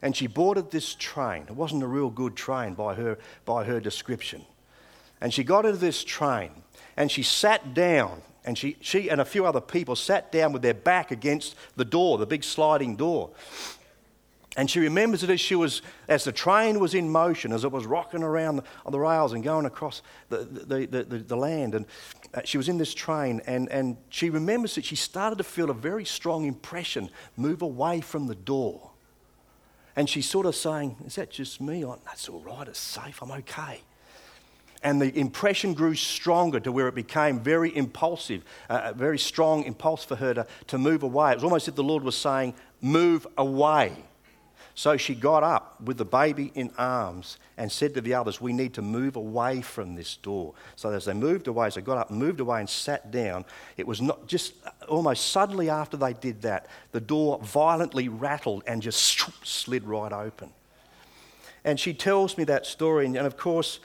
And 0.00 0.14
she 0.14 0.28
boarded 0.28 0.70
this 0.70 0.94
train. 0.94 1.46
It 1.48 1.56
wasn't 1.56 1.82
a 1.82 1.88
real 1.88 2.10
good 2.10 2.36
train 2.36 2.74
by 2.74 2.94
her, 2.94 3.18
by 3.44 3.64
her 3.64 3.80
description. 3.80 4.44
And 5.20 5.32
she 5.32 5.44
got 5.44 5.64
into 5.64 5.78
this 5.78 6.04
train, 6.04 6.50
and 6.96 7.10
she 7.10 7.22
sat 7.22 7.74
down 7.74 8.22
and 8.46 8.56
she, 8.56 8.76
she 8.80 9.10
and 9.10 9.20
a 9.20 9.24
few 9.24 9.44
other 9.44 9.60
people 9.60 9.96
sat 9.96 10.30
down 10.30 10.52
with 10.52 10.62
their 10.62 10.72
back 10.72 11.10
against 11.10 11.56
the 11.74 11.84
door, 11.84 12.16
the 12.16 12.26
big 12.26 12.44
sliding 12.44 12.94
door. 12.94 13.30
And 14.56 14.70
she 14.70 14.78
remembers 14.80 15.22
it 15.22 15.28
as 15.28 15.40
she 15.40 15.54
was, 15.54 15.82
as 16.08 16.24
the 16.24 16.32
train 16.32 16.80
was 16.80 16.94
in 16.94 17.10
motion, 17.10 17.52
as 17.52 17.64
it 17.64 17.72
was 17.72 17.84
rocking 17.84 18.22
around 18.22 18.62
on 18.86 18.92
the 18.92 18.98
rails 18.98 19.34
and 19.34 19.44
going 19.44 19.66
across 19.66 20.00
the, 20.30 20.38
the, 20.38 20.86
the, 20.86 21.04
the, 21.04 21.18
the 21.18 21.36
land. 21.36 21.74
And 21.74 21.84
uh, 22.32 22.40
she 22.44 22.56
was 22.56 22.68
in 22.68 22.78
this 22.78 22.94
train, 22.94 23.42
and, 23.46 23.68
and 23.70 23.98
she 24.08 24.30
remembers 24.30 24.76
that 24.76 24.84
she 24.84 24.96
started 24.96 25.36
to 25.38 25.44
feel 25.44 25.68
a 25.68 25.74
very 25.74 26.06
strong 26.06 26.46
impression 26.46 27.10
move 27.36 27.60
away 27.60 28.00
from 28.00 28.28
the 28.28 28.34
door. 28.34 28.92
And 29.94 30.08
she's 30.08 30.28
sort 30.28 30.46
of 30.46 30.54
saying, 30.54 30.96
Is 31.04 31.16
that 31.16 31.30
just 31.30 31.60
me? 31.60 31.84
Oh, 31.84 31.98
That's 32.06 32.28
all 32.28 32.40
right, 32.40 32.66
it's 32.68 32.78
safe, 32.78 33.20
I'm 33.22 33.32
okay. 33.32 33.82
And 34.82 35.00
the 35.00 35.16
impression 35.18 35.74
grew 35.74 35.94
stronger 35.94 36.60
to 36.60 36.70
where 36.70 36.88
it 36.88 36.94
became 36.94 37.40
very 37.40 37.74
impulsive, 37.76 38.44
uh, 38.68 38.82
a 38.84 38.94
very 38.94 39.18
strong 39.18 39.64
impulse 39.64 40.04
for 40.04 40.16
her 40.16 40.34
to, 40.34 40.46
to 40.68 40.78
move 40.78 41.02
away. 41.02 41.32
It 41.32 41.36
was 41.36 41.44
almost 41.44 41.64
as 41.64 41.68
if 41.68 41.74
the 41.74 41.84
Lord 41.84 42.02
was 42.04 42.16
saying, 42.16 42.54
Move 42.80 43.26
away. 43.38 43.96
So 44.76 44.98
she 44.98 45.14
got 45.14 45.42
up 45.42 45.80
with 45.80 45.96
the 45.96 46.04
baby 46.04 46.52
in 46.54 46.70
arms 46.76 47.38
and 47.56 47.72
said 47.72 47.94
to 47.94 48.02
the 48.02 48.12
others, 48.12 48.42
We 48.42 48.52
need 48.52 48.74
to 48.74 48.82
move 48.82 49.16
away 49.16 49.62
from 49.62 49.94
this 49.94 50.16
door. 50.16 50.52
So 50.76 50.90
as 50.90 51.06
they 51.06 51.14
moved 51.14 51.48
away, 51.48 51.68
as 51.68 51.76
they 51.76 51.80
got 51.80 51.96
up, 51.96 52.10
moved 52.10 52.40
away, 52.40 52.60
and 52.60 52.68
sat 52.68 53.10
down, 53.10 53.46
it 53.78 53.86
was 53.86 54.02
not 54.02 54.26
just 54.26 54.52
almost 54.86 55.28
suddenly 55.30 55.70
after 55.70 55.96
they 55.96 56.12
did 56.12 56.42
that, 56.42 56.66
the 56.92 57.00
door 57.00 57.40
violently 57.42 58.10
rattled 58.10 58.64
and 58.66 58.82
just 58.82 59.00
slid 59.42 59.84
right 59.84 60.12
open. 60.12 60.52
And 61.64 61.80
she 61.80 61.94
tells 61.94 62.36
me 62.36 62.44
that 62.44 62.66
story, 62.66 63.06
and 63.06 63.16
of 63.16 63.38
course, 63.38 63.80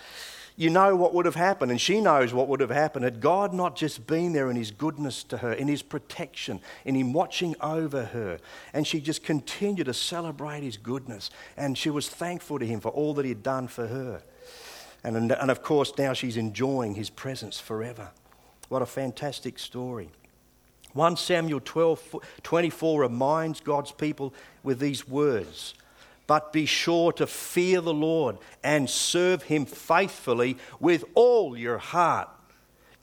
you 0.55 0.69
know 0.69 0.95
what 0.95 1.13
would 1.13 1.25
have 1.25 1.35
happened, 1.35 1.71
and 1.71 1.79
she 1.79 2.01
knows 2.01 2.33
what 2.33 2.47
would 2.47 2.59
have 2.59 2.69
happened 2.69 3.05
had 3.05 3.21
God 3.21 3.53
not 3.53 3.75
just 3.75 4.05
been 4.05 4.33
there 4.33 4.49
in 4.49 4.55
His 4.55 4.71
goodness 4.71 5.23
to 5.25 5.37
her, 5.37 5.53
in 5.53 5.67
His 5.67 5.81
protection, 5.81 6.59
in 6.85 6.95
Him 6.95 7.13
watching 7.13 7.55
over 7.61 8.05
her. 8.05 8.37
And 8.73 8.85
she 8.85 8.99
just 8.99 9.23
continued 9.23 9.85
to 9.85 9.93
celebrate 9.93 10.63
His 10.63 10.77
goodness, 10.77 11.29
and 11.55 11.77
she 11.77 11.89
was 11.89 12.09
thankful 12.09 12.59
to 12.59 12.65
Him 12.65 12.79
for 12.79 12.89
all 12.89 13.13
that 13.15 13.25
He 13.25 13.29
had 13.29 13.43
done 13.43 13.67
for 13.67 13.87
her. 13.87 14.21
And, 15.03 15.31
and 15.31 15.51
of 15.51 15.63
course, 15.63 15.93
now 15.97 16.13
she's 16.13 16.37
enjoying 16.37 16.95
His 16.95 17.09
presence 17.09 17.59
forever. 17.59 18.09
What 18.69 18.81
a 18.81 18.85
fantastic 18.85 19.57
story. 19.57 20.09
1 20.93 21.15
Samuel 21.15 21.61
12, 21.63 22.17
24 22.43 23.01
reminds 23.01 23.61
God's 23.61 23.91
people 23.93 24.33
with 24.63 24.79
these 24.79 25.07
words 25.07 25.73
but 26.31 26.53
be 26.53 26.65
sure 26.65 27.11
to 27.11 27.27
fear 27.27 27.81
the 27.81 27.93
Lord 27.93 28.37
and 28.63 28.89
serve 28.89 29.43
him 29.43 29.65
faithfully 29.65 30.57
with 30.79 31.03
all 31.13 31.57
your 31.57 31.77
heart. 31.77 32.29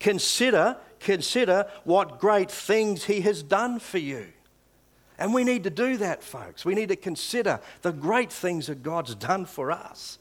Consider, 0.00 0.78
consider 0.99 1.66
what 1.85 2.20
great 2.20 2.50
things 2.50 3.04
he 3.04 3.20
has 3.20 3.42
done 3.42 3.80
for 3.80 3.99
you. 3.99 4.28
And 5.18 5.35
we 5.35 5.44
need 5.44 5.64
to 5.64 5.68
do 5.70 5.99
that, 5.99 6.23
folks. 6.23 6.64
We 6.64 6.75
need 6.75 6.88
to 6.88 6.97
consider 6.97 7.61
the 7.82 7.92
great 7.92 8.32
things 8.32 8.68
that 8.68 8.82
God's 8.82 9.14
done 9.14 9.44
for 9.44 9.70
us. 9.70 10.18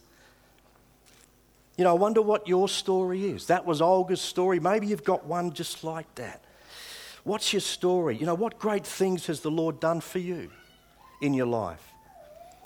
You 1.78 1.86
know, 1.86 1.92
I 1.92 1.98
wonder 1.98 2.22
what 2.22 2.46
your 2.46 2.68
story 2.68 3.30
is. 3.30 3.48
That 3.48 3.66
was 3.66 3.82
Olga's 3.82 4.20
story. 4.20 4.60
Maybe 4.60 4.88
you've 4.88 5.06
got 5.06 5.26
one 5.26 5.54
just 5.54 5.86
like 5.86 6.14
that. 6.16 6.44
What's 7.24 7.54
your 7.54 7.62
story? 7.62 8.18
You 8.18 8.26
know, 8.26 8.36
what 8.36 8.60
great 8.60 8.86
things 8.86 9.28
has 9.28 9.40
the 9.40 9.50
Lord 9.50 9.80
done 9.80 10.02
for 10.02 10.20
you 10.20 10.52
in 11.22 11.34
your 11.34 11.48
life? 11.48 11.94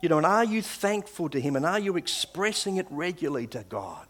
You 0.02 0.10
know, 0.10 0.18
and 0.18 0.26
are 0.26 0.44
you 0.44 0.62
thankful 0.62 1.30
to 1.30 1.40
Him 1.40 1.56
and 1.56 1.66
are 1.66 1.80
you 1.80 1.96
expressing 1.96 2.78
it 2.78 2.88
regularly 2.90 3.48
to 3.48 3.64
God? 3.70 4.08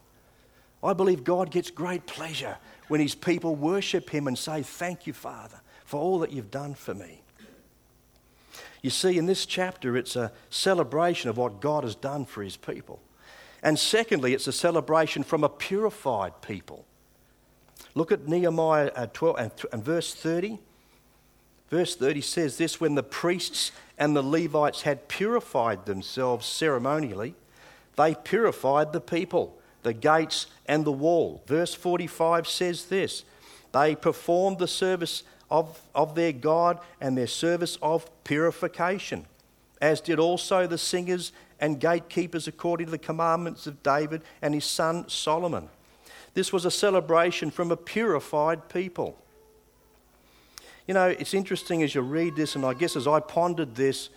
I 0.83 0.93
believe 0.93 1.23
God 1.23 1.51
gets 1.51 1.69
great 1.69 2.07
pleasure 2.07 2.57
when 2.87 3.01
His 3.01 3.13
people 3.13 3.55
worship 3.55 4.09
Him 4.09 4.27
and 4.27 4.37
say, 4.37 4.63
Thank 4.63 5.05
you, 5.05 5.13
Father, 5.13 5.59
for 5.85 5.99
all 5.99 6.19
that 6.19 6.31
you've 6.31 6.51
done 6.51 6.73
for 6.73 6.93
me. 6.93 7.21
You 8.81 8.89
see, 8.89 9.17
in 9.17 9.27
this 9.27 9.45
chapter, 9.45 9.95
it's 9.95 10.15
a 10.15 10.31
celebration 10.49 11.29
of 11.29 11.37
what 11.37 11.61
God 11.61 11.83
has 11.83 11.93
done 11.93 12.25
for 12.25 12.41
His 12.41 12.57
people. 12.57 12.99
And 13.61 13.77
secondly, 13.77 14.33
it's 14.33 14.47
a 14.47 14.53
celebration 14.53 15.21
from 15.23 15.43
a 15.43 15.49
purified 15.49 16.41
people. 16.41 16.85
Look 17.93 18.11
at 18.11 18.27
Nehemiah 18.27 18.91
uh, 18.95 19.07
12 19.07 19.67
and 19.71 19.83
verse 19.83 20.15
30. 20.15 20.57
Verse 21.69 21.95
30 21.95 22.21
says 22.21 22.57
this 22.57 22.81
when 22.81 22.95
the 22.95 23.03
priests 23.03 23.71
and 24.01 24.15
the 24.15 24.23
Levites 24.23 24.81
had 24.81 25.07
purified 25.07 25.85
themselves 25.85 26.47
ceremonially, 26.47 27.35
they 27.97 28.15
purified 28.15 28.93
the 28.93 28.99
people, 28.99 29.59
the 29.83 29.93
gates, 29.93 30.47
and 30.65 30.83
the 30.83 30.91
wall. 30.91 31.43
Verse 31.45 31.75
45 31.75 32.47
says 32.47 32.85
this 32.85 33.23
they 33.71 33.95
performed 33.95 34.57
the 34.57 34.67
service 34.67 35.21
of, 35.51 35.79
of 35.93 36.15
their 36.15 36.31
God 36.31 36.79
and 36.99 37.15
their 37.15 37.27
service 37.27 37.77
of 37.79 38.09
purification, 38.23 39.27
as 39.79 40.01
did 40.01 40.17
also 40.17 40.65
the 40.65 40.79
singers 40.79 41.31
and 41.59 41.79
gatekeepers 41.79 42.47
according 42.47 42.87
to 42.87 42.91
the 42.91 42.97
commandments 42.97 43.67
of 43.67 43.83
David 43.83 44.23
and 44.41 44.55
his 44.55 44.65
son 44.65 45.07
Solomon. 45.09 45.69
This 46.33 46.51
was 46.51 46.65
a 46.65 46.71
celebration 46.71 47.51
from 47.51 47.69
a 47.71 47.77
purified 47.77 48.67
people. 48.67 49.19
You 50.87 50.93
know, 50.93 51.07
it's 51.07 51.33
interesting 51.33 51.83
as 51.83 51.93
you 51.93 52.01
read 52.01 52.35
this, 52.35 52.55
and 52.55 52.65
I 52.65 52.73
guess 52.73 52.95
as 52.95 53.07
I 53.07 53.19
pondered 53.19 53.75
this, 53.75 54.09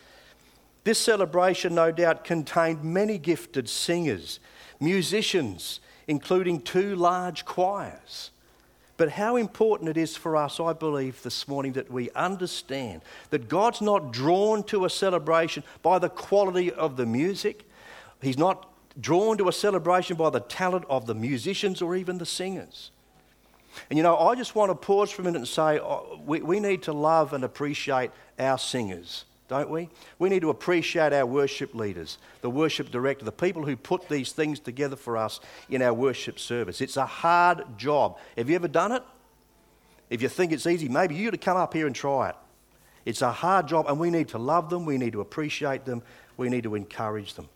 this 0.85 0.99
celebration 0.99 1.75
no 1.75 1.90
doubt 1.90 2.25
contained 2.25 2.85
many 2.85 3.18
gifted 3.18 3.68
singers, 3.68 4.40
musicians, 4.80 5.80
including 6.06 6.61
two 6.61 6.94
large 6.97 7.44
choirs. 7.44 8.30
But 8.97 9.11
how 9.11 9.37
important 9.37 9.88
it 9.88 9.97
is 9.97 10.16
for 10.16 10.37
us, 10.37 10.61
I 10.61 10.73
believe, 10.73 11.23
this 11.23 11.49
morning 11.49 11.73
that 11.73 11.90
we 11.90 12.11
understand 12.11 13.02
that 13.30 13.49
God's 13.49 13.80
not 13.80 14.12
drawn 14.12 14.62
to 14.64 14.85
a 14.85 14.90
celebration 14.90 15.64
by 15.83 15.99
the 15.99 16.09
quality 16.09 16.71
of 16.71 16.97
the 16.97 17.06
music. 17.06 17.68
He's 18.23 18.38
not 18.38 18.71
drawn 19.00 19.37
to 19.38 19.49
a 19.49 19.52
celebration 19.52 20.16
by 20.16 20.30
the 20.30 20.40
talent 20.40 20.85
of 20.88 21.06
the 21.06 21.14
musicians 21.14 21.83
or 21.83 21.97
even 21.97 22.18
the 22.18 22.26
singers. 22.26 22.92
And 23.90 23.97
you 23.97 24.02
know, 24.02 24.19
I 24.19 24.35
just 24.35 24.54
want 24.54 24.71
to 24.71 24.75
pause 24.75 25.11
for 25.11 25.23
a 25.23 25.25
minute 25.25 25.38
and 25.38 25.49
say 25.49 25.78
oh, 25.78 26.21
we, 26.25 26.40
we 26.40 26.61
need 26.61 26.83
to 26.85 26.93
love 26.93 27.33
and 27.33 27.45
appreciate 27.45 28.11
our 28.38 28.59
singers, 28.59 29.25
don't 29.49 29.71
we? 29.71 29.88
We 30.19 30.28
need 30.28 30.40
to 30.40 30.50
appreciate 30.50 31.12
our 31.12 31.26
worship 31.26 31.75
leaders, 31.75 32.19
the 32.40 32.50
worship 32.50 32.90
director, 32.90 33.25
the 33.25 33.33
people 33.33 33.64
who 33.64 33.76
put 33.76 34.09
these 34.09 34.33
things 34.33 34.61
together 34.61 34.97
for 34.97 35.16
us 35.16 35.40
in 35.69 35.83
our 35.83 35.95
worship 35.95 36.38
service. 36.38 36.81
It's 36.81 36.97
a 36.97 37.07
hard 37.07 37.78
job. 37.78 38.19
Have 38.37 38.49
you 38.49 38.57
ever 38.57 38.69
done 38.69 38.93
it? 38.93 39.02
If 40.11 40.23
you 40.23 40.28
think 40.28 40.52
it's 40.52 40.66
easy, 40.66 40.88
maybe 40.88 41.14
you 41.14 41.28
ought 41.28 41.33
to 41.33 41.38
come 41.38 41.57
up 41.57 41.73
here 41.75 41.87
and 41.87 41.95
try 41.95 42.31
it. 42.31 42.37
It's 43.04 43.23
a 43.23 43.33
hard 43.33 43.69
job, 43.69 43.87
and 43.88 43.99
we 43.99 44.11
need 44.11 44.28
to 44.28 44.38
love 44.38 44.71
them, 44.71 44.87
we 44.87 44.97
need 44.97 45.12
to 45.12 45.21
appreciate 45.21 45.85
them, 45.85 46.02
we 46.37 46.49
need 46.49 46.62
to 46.64 46.75
encourage 46.75 47.35
them. 47.35 47.49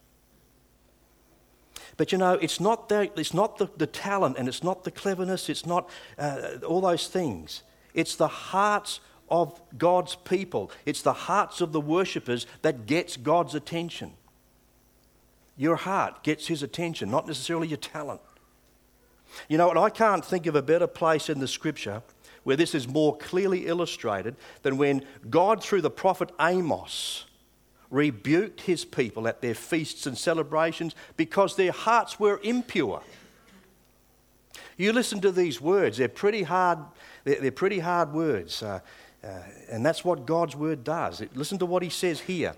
But 1.99 2.13
you 2.13 2.17
know, 2.17 2.35
it's 2.35 2.61
not 2.61 2.89
the, 2.89 3.11
it's 3.17 3.35
not 3.35 3.59
the, 3.59 3.69
the 3.77 3.87
talent 3.87 4.39
and 4.39 4.49
it's 4.49 4.63
not 4.63 4.85
the 4.85 4.91
cleverness, 4.91 5.51
it's 5.51 5.67
not 5.67 5.91
uh, 6.17 6.53
all 6.67 6.81
those 6.81 7.09
things. 7.09 7.65
It's 7.93 8.15
the 8.15 8.29
hearts 8.29 9.01
of 9.29 9.61
God's 9.77 10.15
people, 10.15 10.71
it's 10.87 11.03
the 11.03 11.13
hearts 11.13 11.61
of 11.61 11.73
the 11.73 11.81
worshippers 11.81 12.47
that 12.63 12.87
gets 12.87 13.19
God's 13.19 13.55
attention. 13.55 14.13
Your 15.59 15.77
heart 15.77 16.23
gets 16.23 16.47
his 16.47 16.63
attention, 16.63 17.11
not 17.11 17.27
necessarily 17.27 17.67
your 17.67 17.79
talent. 17.79 18.21
You 19.49 19.59
know 19.59 19.67
what? 19.67 19.77
I 19.77 19.91
can't 19.91 20.25
think 20.25 20.47
of 20.47 20.55
a 20.55 20.63
better 20.63 20.87
place 20.87 21.29
in 21.29 21.41
the 21.41 21.49
scripture 21.49 22.03
where 22.45 22.57
this 22.57 22.75
is 22.77 22.87
more 22.87 23.17
clearly 23.17 23.67
illustrated 23.67 24.37
than 24.63 24.79
when 24.79 25.05
God, 25.29 25.63
through 25.63 25.83
the 25.83 25.91
prophet 25.91 26.31
Amos, 26.41 27.27
rebuked 27.91 28.63
his 28.63 28.85
people 28.85 29.27
at 29.27 29.41
their 29.41 29.55
feasts 29.55 30.07
and 30.07 30.17
celebrations 30.17 30.95
because 31.17 31.57
their 31.57 31.73
hearts 31.73 32.21
were 32.21 32.41
impure. 32.43 33.03
You 34.77 34.93
listen 34.93 35.21
to 35.23 35.33
these 35.33 35.61
words, 35.61 35.99
they're 35.99 36.09
pretty 36.09 36.43
hard, 36.43 36.79
they're, 37.25 37.41
they're 37.41 37.51
pretty 37.51 37.81
hard 37.81 38.13
words. 38.13 38.63
Uh, 38.63 38.81
uh, 39.25 39.41
and 39.71 39.85
that's 39.85 40.05
what 40.05 40.27
God's 40.27 40.55
word 40.55 40.85
does. 40.85 41.23
Listen 41.35 41.59
to 41.59 41.67
what 41.67 41.83
he 41.83 41.91
says 41.91 42.21
here. 42.21 42.55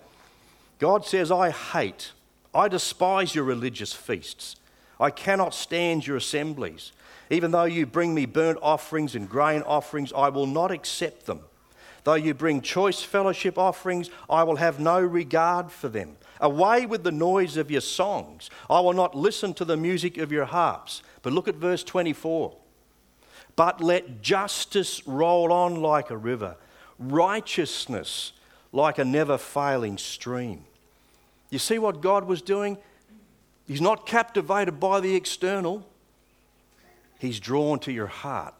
God 0.78 1.06
says, 1.06 1.30
I 1.30 1.50
hate, 1.50 2.12
I 2.54 2.68
despise 2.68 3.34
your 3.34 3.44
religious 3.44 3.92
feasts. 3.92 4.56
I 4.98 5.10
cannot 5.10 5.54
stand 5.54 6.06
your 6.06 6.16
assemblies. 6.16 6.92
Even 7.30 7.52
though 7.52 7.64
you 7.64 7.86
bring 7.86 8.14
me 8.14 8.26
burnt 8.26 8.58
offerings 8.60 9.14
and 9.14 9.28
grain 9.28 9.62
offerings, 9.62 10.12
I 10.12 10.28
will 10.28 10.46
not 10.46 10.70
accept 10.70 11.26
them. 11.26 11.40
Though 12.04 12.14
you 12.14 12.34
bring 12.34 12.62
choice 12.62 13.02
fellowship 13.02 13.58
offerings, 13.58 14.10
I 14.28 14.42
will 14.42 14.56
have 14.56 14.80
no 14.80 15.00
regard 15.00 15.70
for 15.70 15.88
them. 15.88 16.16
Away 16.40 16.86
with 16.86 17.04
the 17.04 17.12
noise 17.12 17.56
of 17.56 17.70
your 17.70 17.82
songs. 17.82 18.48
I 18.70 18.80
will 18.80 18.94
not 18.94 19.14
listen 19.14 19.52
to 19.54 19.64
the 19.64 19.76
music 19.76 20.16
of 20.16 20.32
your 20.32 20.46
harps. 20.46 21.02
But 21.22 21.34
look 21.34 21.48
at 21.48 21.56
verse 21.56 21.84
24. 21.84 22.56
But 23.56 23.80
let 23.82 24.22
justice 24.22 25.06
roll 25.06 25.52
on 25.52 25.76
like 25.76 26.10
a 26.10 26.16
river, 26.16 26.56
righteousness 26.98 28.32
like 28.72 28.98
a 28.98 29.04
never 29.04 29.36
failing 29.36 29.98
stream. 29.98 30.64
You 31.50 31.58
see 31.58 31.78
what 31.78 32.00
God 32.00 32.24
was 32.24 32.40
doing? 32.40 32.78
He's 33.66 33.80
not 33.80 34.06
captivated 34.06 34.80
by 34.80 35.00
the 35.00 35.14
external, 35.14 35.86
He's 37.18 37.38
drawn 37.38 37.78
to 37.80 37.92
your 37.92 38.06
heart 38.06 38.54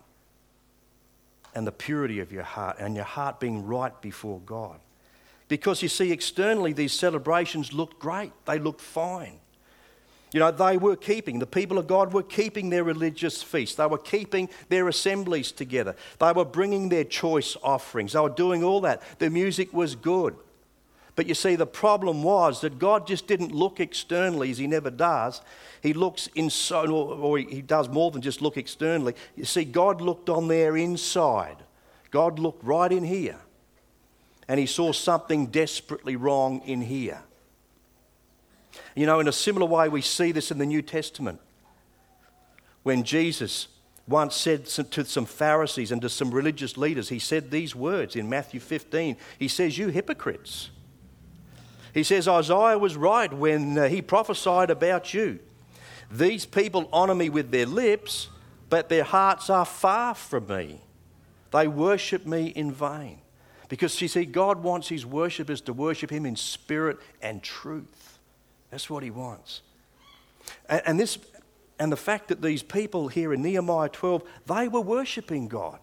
and 1.55 1.67
the 1.67 1.73
purity 1.73 2.21
of 2.21 2.33
your 2.33 2.43
heart 2.43 2.77
and 2.79 2.95
your 2.95 3.05
heart 3.05 3.41
being 3.41 3.67
right 3.67 3.99
before 4.01 4.41
God. 4.41 4.79
Because 5.49 5.83
you 5.83 5.89
see, 5.89 6.13
externally, 6.13 6.73
these 6.73 6.93
celebrations 6.93 7.73
looked 7.73 7.99
great, 7.99 8.33
they 8.47 8.59
looked 8.59 8.81
fine. 8.81 9.41
You 10.33 10.39
know, 10.39 10.53
they 10.53 10.77
were 10.77 10.95
keeping, 10.95 11.41
the 11.41 11.47
people 11.47 11.77
of 11.77 11.89
God 11.89 12.13
were 12.13 12.23
keeping 12.23 12.71
their 12.71 12.85
religious 12.85 13.43
feasts. 13.43 13.75
They 13.75 13.87
were 13.87 13.99
keeping 13.99 14.49
their 14.69 14.87
assemblies 14.87 15.51
together. 15.51 15.97
They 16.21 16.31
were 16.31 16.45
bringing 16.45 16.89
their 16.89 17.03
choice 17.03 17.57
offerings. 17.65 18.13
They 18.13 18.21
were 18.21 18.29
doing 18.29 18.63
all 18.63 18.81
that. 18.83 19.03
The 19.19 19.29
music 19.29 19.73
was 19.73 19.97
good. 19.97 20.37
But 21.21 21.27
you 21.27 21.35
see, 21.35 21.55
the 21.55 21.67
problem 21.67 22.23
was 22.23 22.63
that 22.63 22.79
God 22.79 23.07
just 23.07 23.27
didn't 23.27 23.53
look 23.53 23.79
externally 23.79 24.51
as 24.51 24.57
He 24.57 24.67
never 24.67 24.89
does. 24.89 25.43
He 25.83 25.93
looks 25.93 26.29
inside, 26.35 26.89
or 26.89 27.37
He 27.37 27.61
does 27.61 27.91
more 27.91 28.11
than 28.11 28.23
just 28.23 28.41
look 28.41 28.57
externally. 28.57 29.15
You 29.37 29.45
see, 29.45 29.67
God 29.67 30.01
looked 30.01 30.31
on 30.31 30.49
their 30.49 30.79
inside. 30.79 31.59
God 32.11 32.39
looked 32.39 32.65
right 32.65 32.91
in 32.91 33.05
here. 33.05 33.37
And 34.49 34.59
He 34.59 34.65
saw 34.65 34.93
something 34.93 35.49
desperately 35.49 36.17
wrong 36.17 36.63
in 36.65 36.81
here. 36.81 37.21
You 38.97 39.05
know, 39.05 39.21
in 39.21 39.29
a 39.29 39.33
similar 39.33 39.67
way, 39.67 39.91
we 39.91 40.01
see 40.01 40.33
this 40.33 40.51
in 40.51 40.57
the 40.57 40.65
New 40.65 40.81
Testament. 40.81 41.39
When 42.83 43.05
Jesus 43.05 43.69
once 44.09 44.35
said 44.35 44.65
to 44.65 45.05
some 45.05 45.27
Pharisees 45.27 45.93
and 45.93 46.01
to 46.01 46.09
some 46.09 46.31
religious 46.31 46.79
leaders, 46.79 47.11
He 47.11 47.19
said 47.19 47.51
these 47.51 47.77
words 47.77 48.17
in 48.17 48.27
Matthew 48.31 48.59
15. 48.59 49.19
He 49.39 49.49
says, 49.49 49.77
You 49.77 49.89
hypocrites. 49.89 50.71
He 51.93 52.03
says, 52.03 52.29
Isaiah 52.29 52.79
was 52.79 52.97
right 52.97 53.33
when 53.33 53.77
uh, 53.77 53.89
he 53.89 54.03
prophesied 54.03 54.71
about 54.71 55.13
you. 55.13 55.41
These 56.11 56.47
people 56.47 56.89
honour 56.93 57.15
me 57.15 57.29
with 57.29 57.51
their 57.51 57.67
lips, 57.67 58.29
but 58.69 58.89
their 58.89 59.05
hearts 59.05 59.51
are 59.51 59.65
far 59.65 60.15
from 60.15 60.47
me. 60.47 60.81
They 61.53 61.69
worship 61.69 62.27
me 62.27 62.47
in 62.47 62.73
vain. 62.73 63.19
Because 63.69 64.01
you 64.01 64.09
see, 64.09 64.25
God 64.25 64.63
wants 64.63 64.89
his 64.89 65.07
worshippers 65.07 65.61
to 65.63 65.73
worship 65.73 66.11
him 66.11 66.27
in 66.27 66.37
spirit 66.37 66.99
and 67.23 67.43
truth. 67.43 68.19
That's 68.71 68.91
what 68.91 69.03
he 69.03 69.11
wants. 69.11 69.63
And, 70.69 70.83
and, 70.87 71.01
this, 71.01 71.19
and 71.79 71.91
the 71.93 71.97
fact 71.97 72.29
that 72.29 72.43
these 72.43 72.63
people 72.63 73.09
here 73.09 73.33
in 73.33 73.43
Nehemiah 73.43 73.89
12, 73.89 74.25
they 74.47 74.69
were 74.69 74.81
worshipping 74.81 75.49
God 75.49 75.79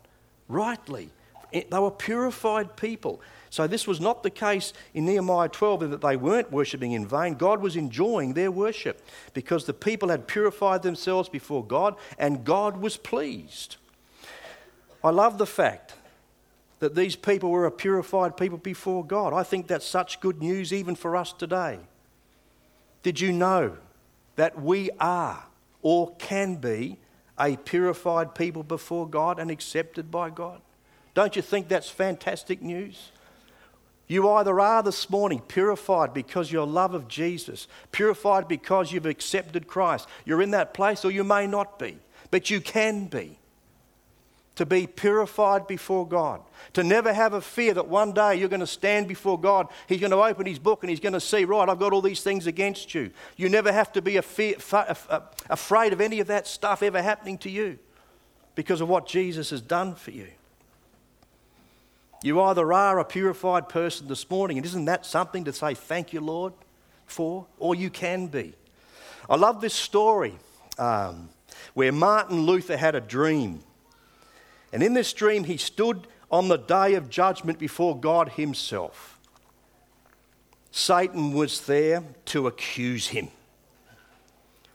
rightly. 0.47 1.09
They 1.51 1.65
were 1.71 1.91
purified 1.91 2.75
people. 2.75 3.21
So 3.49 3.67
this 3.67 3.87
was 3.87 3.99
not 3.99 4.23
the 4.23 4.29
case 4.29 4.73
in 4.93 5.05
Nehemiah 5.05 5.49
12 5.49 5.91
that 5.91 6.01
they 6.01 6.17
weren't 6.17 6.51
worshipping 6.51 6.91
in 6.91 7.07
vain. 7.07 7.35
God 7.35 7.61
was 7.61 7.75
enjoying 7.75 8.33
their 8.33 8.51
worship 8.51 9.01
because 9.33 9.65
the 9.65 9.73
people 9.73 10.09
had 10.09 10.27
purified 10.27 10.83
themselves 10.83 11.29
before 11.29 11.65
God 11.65 11.95
and 12.17 12.43
God 12.43 12.77
was 12.77 12.97
pleased. 12.97 13.77
I 15.03 15.09
love 15.11 15.37
the 15.37 15.45
fact 15.45 15.93
that 16.79 16.95
these 16.95 17.15
people 17.15 17.49
were 17.49 17.65
a 17.65 17.71
purified 17.71 18.37
people 18.37 18.57
before 18.57 19.03
God. 19.03 19.33
I 19.33 19.43
think 19.43 19.67
that's 19.67 19.85
such 19.85 20.19
good 20.19 20.41
news 20.41 20.71
even 20.71 20.95
for 20.95 21.15
us 21.15 21.33
today. 21.33 21.79
Did 23.03 23.19
you 23.19 23.31
know 23.31 23.77
that 24.35 24.61
we 24.61 24.91
are 24.99 25.43
or 25.81 26.15
can 26.17 26.55
be 26.55 26.97
a 27.39 27.55
purified 27.55 28.35
people 28.35 28.63
before 28.63 29.07
God 29.07 29.39
and 29.39 29.49
accepted 29.49 30.11
by 30.11 30.29
God? 30.29 30.61
Don't 31.13 31.35
you 31.35 31.41
think 31.41 31.67
that's 31.67 31.89
fantastic 31.89 32.61
news? 32.61 33.11
You 34.07 34.29
either 34.29 34.59
are 34.59 34.81
this 34.81 35.09
morning 35.09 35.41
purified 35.41 36.13
because 36.13 36.51
your 36.51 36.65
love 36.65 36.93
of 36.93 37.07
Jesus, 37.07 37.67
purified 37.91 38.47
because 38.47 38.91
you've 38.91 39.05
accepted 39.05 39.67
Christ. 39.67 40.07
You're 40.25 40.41
in 40.41 40.51
that 40.51 40.73
place, 40.73 41.03
or 41.03 41.11
you 41.11 41.25
may 41.25 41.45
not 41.45 41.77
be, 41.77 41.97
but 42.31 42.49
you 42.49 42.61
can 42.61 43.07
be. 43.07 43.37
To 44.55 44.65
be 44.65 44.87
purified 44.87 45.67
before 45.67 46.07
God. 46.07 46.41
To 46.73 46.83
never 46.83 47.13
have 47.13 47.33
a 47.33 47.41
fear 47.41 47.75
that 47.75 47.89
one 47.89 48.11
day 48.11 48.37
you're 48.37 48.49
going 48.49 48.59
to 48.59 48.65
stand 48.65 49.07
before 49.07 49.39
God. 49.39 49.67
He's 49.87 49.99
going 49.99 50.09
to 50.09 50.17
open 50.17 50.47
his 50.47 50.57
book 50.57 50.81
and 50.81 50.89
he's 50.89 50.99
going 50.99 51.13
to 51.13 51.19
see, 51.19 51.45
right, 51.45 51.69
I've 51.69 51.77
got 51.77 51.93
all 51.93 52.01
these 52.01 52.23
things 52.23 52.47
against 52.47 52.95
you. 52.95 53.11
You 53.35 53.49
never 53.49 53.71
have 53.71 53.91
to 53.93 54.01
be 54.01 54.17
afraid 54.17 54.55
of 54.59 56.01
any 56.01 56.19
of 56.19 56.27
that 56.27 56.47
stuff 56.47 56.81
ever 56.81 57.03
happening 57.03 57.37
to 57.39 57.51
you 57.51 57.77
because 58.55 58.81
of 58.81 58.89
what 58.89 59.05
Jesus 59.05 59.51
has 59.51 59.61
done 59.61 59.93
for 59.93 60.09
you. 60.09 60.29
You 62.23 62.41
either 62.41 62.73
are 62.73 62.99
a 62.99 63.05
purified 63.05 63.69
person 63.69 64.07
this 64.07 64.29
morning, 64.29 64.57
and 64.57 64.65
isn't 64.65 64.85
that 64.85 65.05
something 65.05 65.43
to 65.45 65.53
say 65.53 65.73
thank 65.73 66.13
you, 66.13 66.21
Lord, 66.21 66.53
for? 67.05 67.45
Or 67.59 67.75
you 67.75 67.89
can 67.89 68.27
be. 68.27 68.53
I 69.29 69.35
love 69.35 69.61
this 69.61 69.73
story 69.73 70.35
um, 70.77 71.29
where 71.73 71.91
Martin 71.91 72.41
Luther 72.41 72.77
had 72.77 72.95
a 72.95 73.01
dream. 73.01 73.63
And 74.73 74.81
in 74.81 74.93
this 74.93 75.13
dream, 75.13 75.43
he 75.43 75.57
stood 75.57 76.07
on 76.31 76.47
the 76.47 76.57
day 76.57 76.95
of 76.95 77.09
judgment 77.09 77.59
before 77.59 77.97
God 77.99 78.29
Himself. 78.29 79.17
Satan 80.77 81.33
was 81.33 81.61
there 81.61 82.03
to 82.25 82.45
accuse 82.45 83.07
him. 83.07 83.29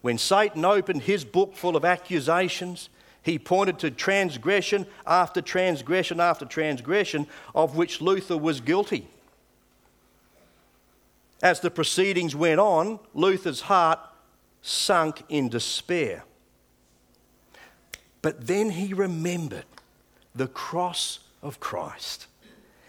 When 0.00 0.18
Satan 0.18 0.64
opened 0.64 1.02
his 1.02 1.24
book 1.24 1.54
full 1.54 1.76
of 1.76 1.84
accusations, 1.84 2.88
he 3.22 3.38
pointed 3.38 3.78
to 3.80 3.90
transgression 3.90 4.86
after 5.06 5.40
transgression 5.40 6.20
after 6.20 6.44
transgression 6.44 7.26
of 7.54 7.76
which 7.76 8.00
Luther 8.00 8.36
was 8.36 8.60
guilty. 8.60 9.06
As 11.42 11.60
the 11.60 11.70
proceedings 11.70 12.36
went 12.36 12.60
on, 12.60 13.00
Luther's 13.14 13.62
heart 13.62 13.98
sunk 14.60 15.22
in 15.28 15.48
despair. 15.48 16.24
But 18.22 18.46
then 18.46 18.70
he 18.70 18.94
remembered 18.94 19.64
the 20.34 20.46
cross 20.46 21.18
of 21.42 21.58
Christ. 21.58 22.26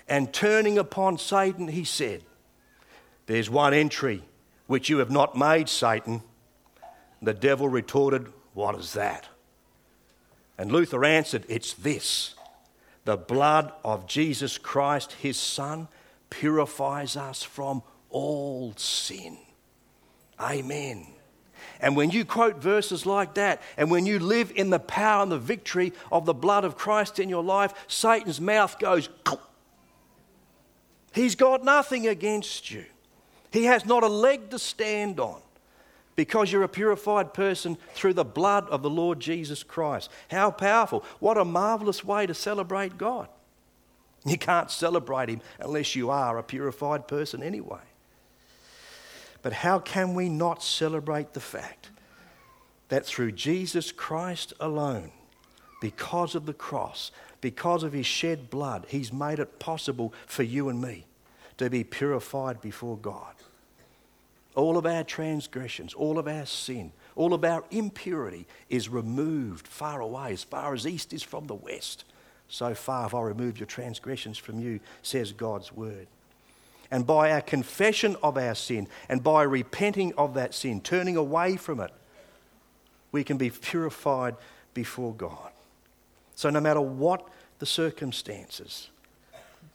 And 0.08 0.32
turning 0.32 0.78
upon 0.78 1.18
Satan, 1.18 1.68
he 1.68 1.84
said, 1.84 2.22
There's 3.26 3.50
one 3.50 3.74
entry 3.74 4.22
which 4.68 4.90
you 4.90 5.00
have 5.00 5.10
not 5.10 5.36
made, 5.36 5.70
Satan. 5.70 6.22
The 7.22 7.34
devil 7.34 7.68
retorted, 7.68 8.32
What 8.54 8.76
is 8.76 8.94
that? 8.94 9.28
And 10.64 10.72
Luther 10.72 11.04
answered, 11.04 11.44
It's 11.50 11.74
this 11.74 12.36
the 13.04 13.18
blood 13.18 13.74
of 13.84 14.08
Jesus 14.08 14.58
Christ, 14.58 15.12
his 15.12 15.36
Son, 15.36 15.90
purifies 16.30 17.18
us 17.18 17.44
from 17.44 17.84
all 18.10 18.74
sin. 18.78 19.38
Amen. 20.40 21.08
And 21.82 21.98
when 21.98 22.12
you 22.12 22.24
quote 22.24 22.62
verses 22.62 23.06
like 23.06 23.34
that, 23.34 23.62
and 23.76 23.92
when 23.92 24.06
you 24.06 24.20
live 24.20 24.54
in 24.56 24.70
the 24.70 24.80
power 24.80 25.24
and 25.24 25.30
the 25.34 25.38
victory 25.38 25.92
of 26.10 26.26
the 26.26 26.34
blood 26.34 26.64
of 26.64 26.78
Christ 26.78 27.20
in 27.20 27.28
your 27.28 27.44
life, 27.44 27.74
Satan's 27.90 28.40
mouth 28.40 28.80
goes, 28.80 29.10
He's 31.12 31.36
got 31.36 31.66
nothing 31.66 32.08
against 32.08 32.72
you. 32.72 32.86
He 33.52 33.66
has 33.66 33.86
not 33.86 34.02
a 34.04 34.08
leg 34.08 34.50
to 34.52 34.60
stand 34.60 35.20
on 35.20 35.42
because 36.16 36.52
you're 36.52 36.64
a 36.64 36.70
purified 36.70 37.34
person 37.34 37.78
through 37.94 38.14
the 38.14 38.24
blood 38.24 38.68
of 38.70 38.82
the 38.82 38.90
Lord 38.90 39.20
Jesus 39.20 39.64
Christ. 39.64 40.10
How 40.30 40.52
powerful. 40.52 41.04
What 41.20 41.38
a 41.38 41.46
marvelous 41.46 42.04
way 42.04 42.26
to 42.26 42.34
celebrate 42.34 42.98
God. 42.98 43.28
You 44.26 44.38
can't 44.38 44.72
celebrate 44.72 45.30
Him 45.30 45.42
unless 45.60 45.96
you 45.96 46.10
are 46.10 46.38
a 46.38 46.44
purified 46.44 47.08
person 47.08 47.44
anyway. 47.44 47.82
But 49.42 49.54
how 49.54 49.80
can 49.80 50.14
we 50.14 50.30
not 50.30 50.64
celebrate 50.64 51.34
the 51.34 51.42
fact 51.42 51.90
that 52.88 53.06
through 53.06 53.34
Jesus 53.34 53.92
Christ 53.92 54.54
alone, 54.60 55.12
because 55.82 56.36
of 56.36 56.46
the 56.46 56.54
cross, 56.54 57.12
because 57.42 57.84
of 57.84 57.92
His 57.92 58.06
shed 58.06 58.50
blood, 58.50 58.86
He's 58.88 59.12
made 59.12 59.40
it 59.40 59.60
possible 59.60 60.14
for 60.26 60.44
you 60.44 60.70
and 60.70 60.82
me 60.82 61.06
to 61.58 61.70
be 61.70 61.84
purified 61.84 62.62
before 62.62 62.98
God? 62.98 63.34
All 64.56 64.78
of 64.78 64.86
our 64.86 65.04
transgressions, 65.04 65.94
all 65.94 66.20
of 66.20 66.28
our 66.28 66.46
sin, 66.46 66.92
all 67.16 67.34
of 67.34 67.44
our 67.44 67.64
impurity 67.72 68.46
is 68.70 68.90
removed 68.90 69.68
far 69.68 70.02
away, 70.02 70.34
as 70.34 70.44
far 70.44 70.74
as 70.74 70.86
east 70.86 71.14
is 71.14 71.24
from 71.24 71.48
the 71.48 71.56
west. 71.56 72.06
So 72.48 72.76
far 72.76 73.04
have 73.04 73.16
I 73.16 73.22
removed 73.22 73.60
your 73.60 73.68
transgressions 73.68 74.38
from 74.38 74.60
you, 74.60 74.80
says 75.02 75.32
God's 75.32 75.72
word. 75.72 76.08
And 76.92 77.08
by 77.08 77.32
our 77.32 77.42
confession 77.42 78.16
of 78.22 78.38
our 78.38 78.54
sin 78.54 78.88
and 79.10 79.24
by 79.24 79.42
repenting 79.44 80.14
of 80.14 80.36
that 80.36 80.54
sin, 80.54 80.80
turning 80.82 81.18
away 81.18 81.58
from 81.58 81.80
it, 81.80 81.92
we 83.12 83.24
can 83.24 83.38
be 83.38 83.50
purified 83.50 84.36
before 84.76 85.14
God. 85.14 85.52
So, 86.36 86.52
no 86.52 86.60
matter 86.60 86.82
what 86.82 87.28
the 87.60 87.66
circumstances, 87.66 88.90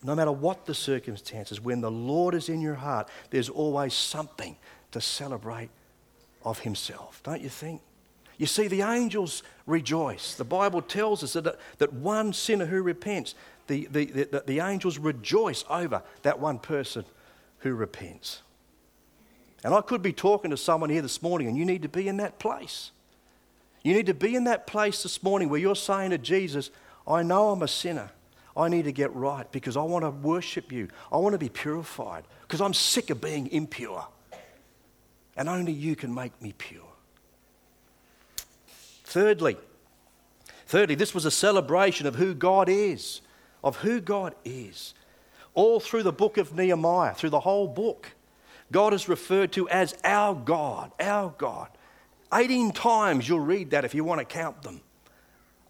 no 0.03 0.15
matter 0.15 0.33
what 0.33 0.67
the 0.67 0.75
circumstances, 0.75 1.61
when 1.61 1.81
the 1.81 1.91
Lord 1.91 2.35
is 2.35 2.49
in 2.49 2.61
your 2.61 2.75
heart, 2.75 3.09
there's 3.31 3.49
always 3.49 3.95
something 3.95 4.57
to 4.93 5.01
celebrate 5.01 5.71
of 6.45 6.61
Himself, 6.61 7.21
don't 7.25 7.41
you 7.43 7.49
think? 7.49 7.83
You 8.39 8.47
see, 8.47 8.69
the 8.69 8.83
angels 8.83 9.43
rejoice. 9.67 10.35
The 10.35 10.45
Bible 10.45 10.81
tells 10.81 11.25
us 11.25 11.33
that, 11.33 11.59
that 11.79 11.93
one 11.93 12.33
sinner 12.33 12.67
who 12.67 12.83
repents, 12.83 13.35
the, 13.67 13.89
the, 13.91 14.05
the, 14.05 14.45
the 14.47 14.61
angels 14.61 14.97
rejoice 14.97 15.65
over 15.69 16.03
that 16.23 16.39
one 16.39 16.61
person 16.61 17.05
who 17.59 17.75
repents. 17.75 18.43
And 19.65 19.75
I 19.75 19.81
could 19.81 20.03
be 20.03 20.13
talking 20.13 20.53
to 20.53 20.57
someone 20.57 20.89
here 20.89 21.03
this 21.03 21.21
morning, 21.21 21.49
and 21.49 21.57
you 21.57 21.65
need 21.65 21.83
to 21.83 21.89
be 21.89 22.07
in 22.07 22.19
that 22.19 22.39
place. 22.39 22.93
You 23.83 23.93
need 23.93 24.07
to 24.07 24.15
be 24.15 24.37
in 24.37 24.45
that 24.45 24.69
place 24.69 25.03
this 25.03 25.21
morning 25.23 25.49
where 25.49 25.59
you're 25.59 25.75
saying 25.75 26.11
to 26.11 26.19
Jesus, 26.19 26.71
I 27.07 27.25
know 27.25 27.51
I'm 27.51 27.63
a 27.63 27.69
sinner. 27.69 28.11
I 28.59 28.69
need 28.69 28.87
to 28.87 28.93
get 28.93 29.15
right 29.15 29.51
because 29.53 29.77
I 29.77 29.83
want 29.83 30.05
to 30.05 30.11
worship 30.11 30.73
you. 30.73 30.89
I 31.13 31.17
want 31.19 31.33
to 31.35 31.39
be 31.39 31.49
purified 31.49 32.25
because 32.43 32.61
I'm 32.61 32.75
sick 32.75 33.09
of 33.09 33.21
being 33.21 33.47
impure. 33.53 34.05
And 35.37 35.49
only 35.49 35.73
you 35.73 35.95
can 35.95 36.13
make 36.13 36.43
me 36.43 36.53
pure. 36.59 36.83
Thirdly, 39.05 39.57
thirdly, 40.67 40.97
this 40.97 41.15
was 41.15 41.25
a 41.25 41.31
celebration 41.31 42.09
of 42.09 42.17
who 42.17 42.35
God 42.35 42.69
is, 42.69 43.21
of 43.63 43.77
who 43.77 44.01
God 44.01 44.35
is. 44.45 44.93
All 45.55 45.79
through 45.79 46.03
the 46.03 46.13
book 46.13 46.37
of 46.37 46.55
Nehemiah, 46.55 47.15
through 47.15 47.31
the 47.31 47.41
whole 47.41 47.69
book, 47.69 48.11
God 48.73 48.93
is 48.93 49.09
referred 49.09 49.53
to 49.53 49.69
as 49.69 49.97
our 50.03 50.35
God, 50.35 50.91
our 50.99 51.33
God. 51.39 51.69
18 52.35 52.73
times 52.73 53.29
you'll 53.29 53.41
read 53.41 53.71
that 53.71 53.85
if 53.85 53.95
you 53.95 54.03
want 54.03 54.19
to 54.19 54.25
count 54.25 54.63
them. 54.63 54.81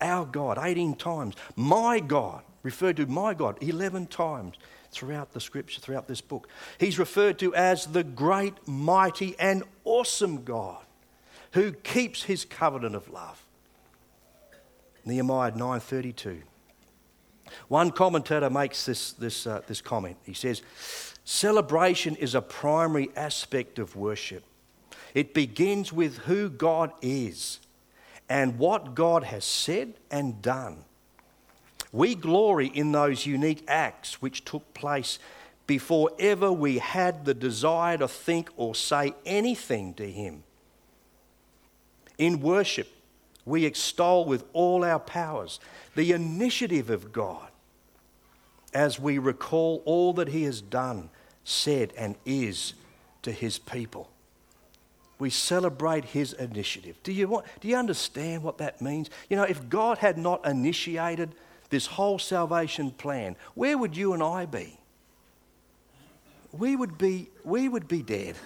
Our 0.00 0.24
God, 0.24 0.58
18 0.60 0.94
times. 0.94 1.34
My 1.54 2.00
God, 2.00 2.42
referred 2.68 2.98
to 2.98 3.06
my 3.06 3.32
God 3.32 3.56
11 3.62 4.08
times 4.08 4.56
throughout 4.90 5.32
the 5.32 5.40
scripture, 5.40 5.80
throughout 5.80 6.06
this 6.06 6.20
book. 6.20 6.48
He's 6.78 6.98
referred 6.98 7.38
to 7.38 7.54
as 7.54 7.86
the 7.86 8.04
great, 8.04 8.54
mighty, 8.68 9.34
and 9.38 9.62
awesome 9.84 10.44
God 10.44 10.84
who 11.52 11.72
keeps 11.72 12.24
his 12.24 12.44
covenant 12.44 12.94
of 12.94 13.08
love. 13.08 13.42
Nehemiah 15.06 15.52
9:32. 15.52 16.42
One 17.68 17.90
commentator 17.90 18.50
makes 18.50 18.84
this, 18.84 19.12
this, 19.12 19.46
uh, 19.46 19.62
this 19.66 19.80
comment. 19.80 20.18
He 20.24 20.34
says, 20.34 20.60
Celebration 21.24 22.16
is 22.16 22.34
a 22.34 22.42
primary 22.42 23.08
aspect 23.16 23.78
of 23.78 23.96
worship. 23.96 24.44
It 25.14 25.32
begins 25.32 25.90
with 25.90 26.18
who 26.18 26.50
God 26.50 26.92
is 27.00 27.60
and 28.28 28.58
what 28.58 28.94
God 28.94 29.24
has 29.24 29.44
said 29.44 29.94
and 30.10 30.42
done. 30.42 30.84
We 31.92 32.14
glory 32.14 32.66
in 32.66 32.92
those 32.92 33.26
unique 33.26 33.64
acts 33.66 34.20
which 34.20 34.44
took 34.44 34.74
place 34.74 35.18
before 35.66 36.10
ever 36.18 36.50
we 36.50 36.78
had 36.78 37.24
the 37.24 37.34
desire 37.34 37.98
to 37.98 38.08
think 38.08 38.50
or 38.56 38.74
say 38.74 39.14
anything 39.24 39.94
to 39.94 40.10
Him. 40.10 40.42
In 42.16 42.40
worship, 42.40 42.88
we 43.44 43.64
extol 43.64 44.24
with 44.24 44.44
all 44.52 44.84
our 44.84 44.98
powers 44.98 45.60
the 45.94 46.12
initiative 46.12 46.90
of 46.90 47.12
God 47.12 47.48
as 48.74 48.98
we 49.00 49.18
recall 49.18 49.82
all 49.84 50.12
that 50.14 50.28
He 50.28 50.42
has 50.44 50.60
done, 50.60 51.10
said, 51.44 51.92
and 51.96 52.16
is 52.26 52.74
to 53.22 53.32
His 53.32 53.58
people. 53.58 54.10
We 55.18 55.30
celebrate 55.30 56.06
His 56.06 56.32
initiative. 56.32 56.96
Do 57.02 57.12
you, 57.12 57.28
want, 57.28 57.46
do 57.60 57.68
you 57.68 57.76
understand 57.76 58.42
what 58.42 58.58
that 58.58 58.80
means? 58.80 59.10
You 59.28 59.36
know, 59.36 59.44
if 59.44 59.68
God 59.68 59.98
had 59.98 60.18
not 60.18 60.46
initiated 60.46 61.34
this 61.70 61.86
whole 61.86 62.18
salvation 62.18 62.90
plan, 62.90 63.36
where 63.54 63.76
would 63.76 63.96
you 63.96 64.12
and 64.12 64.22
I 64.22 64.46
be? 64.46 64.78
We 66.52 66.76
would 66.76 66.96
be, 66.96 67.28
we 67.44 67.68
would 67.68 67.88
be 67.88 68.02
dead. 68.02 68.36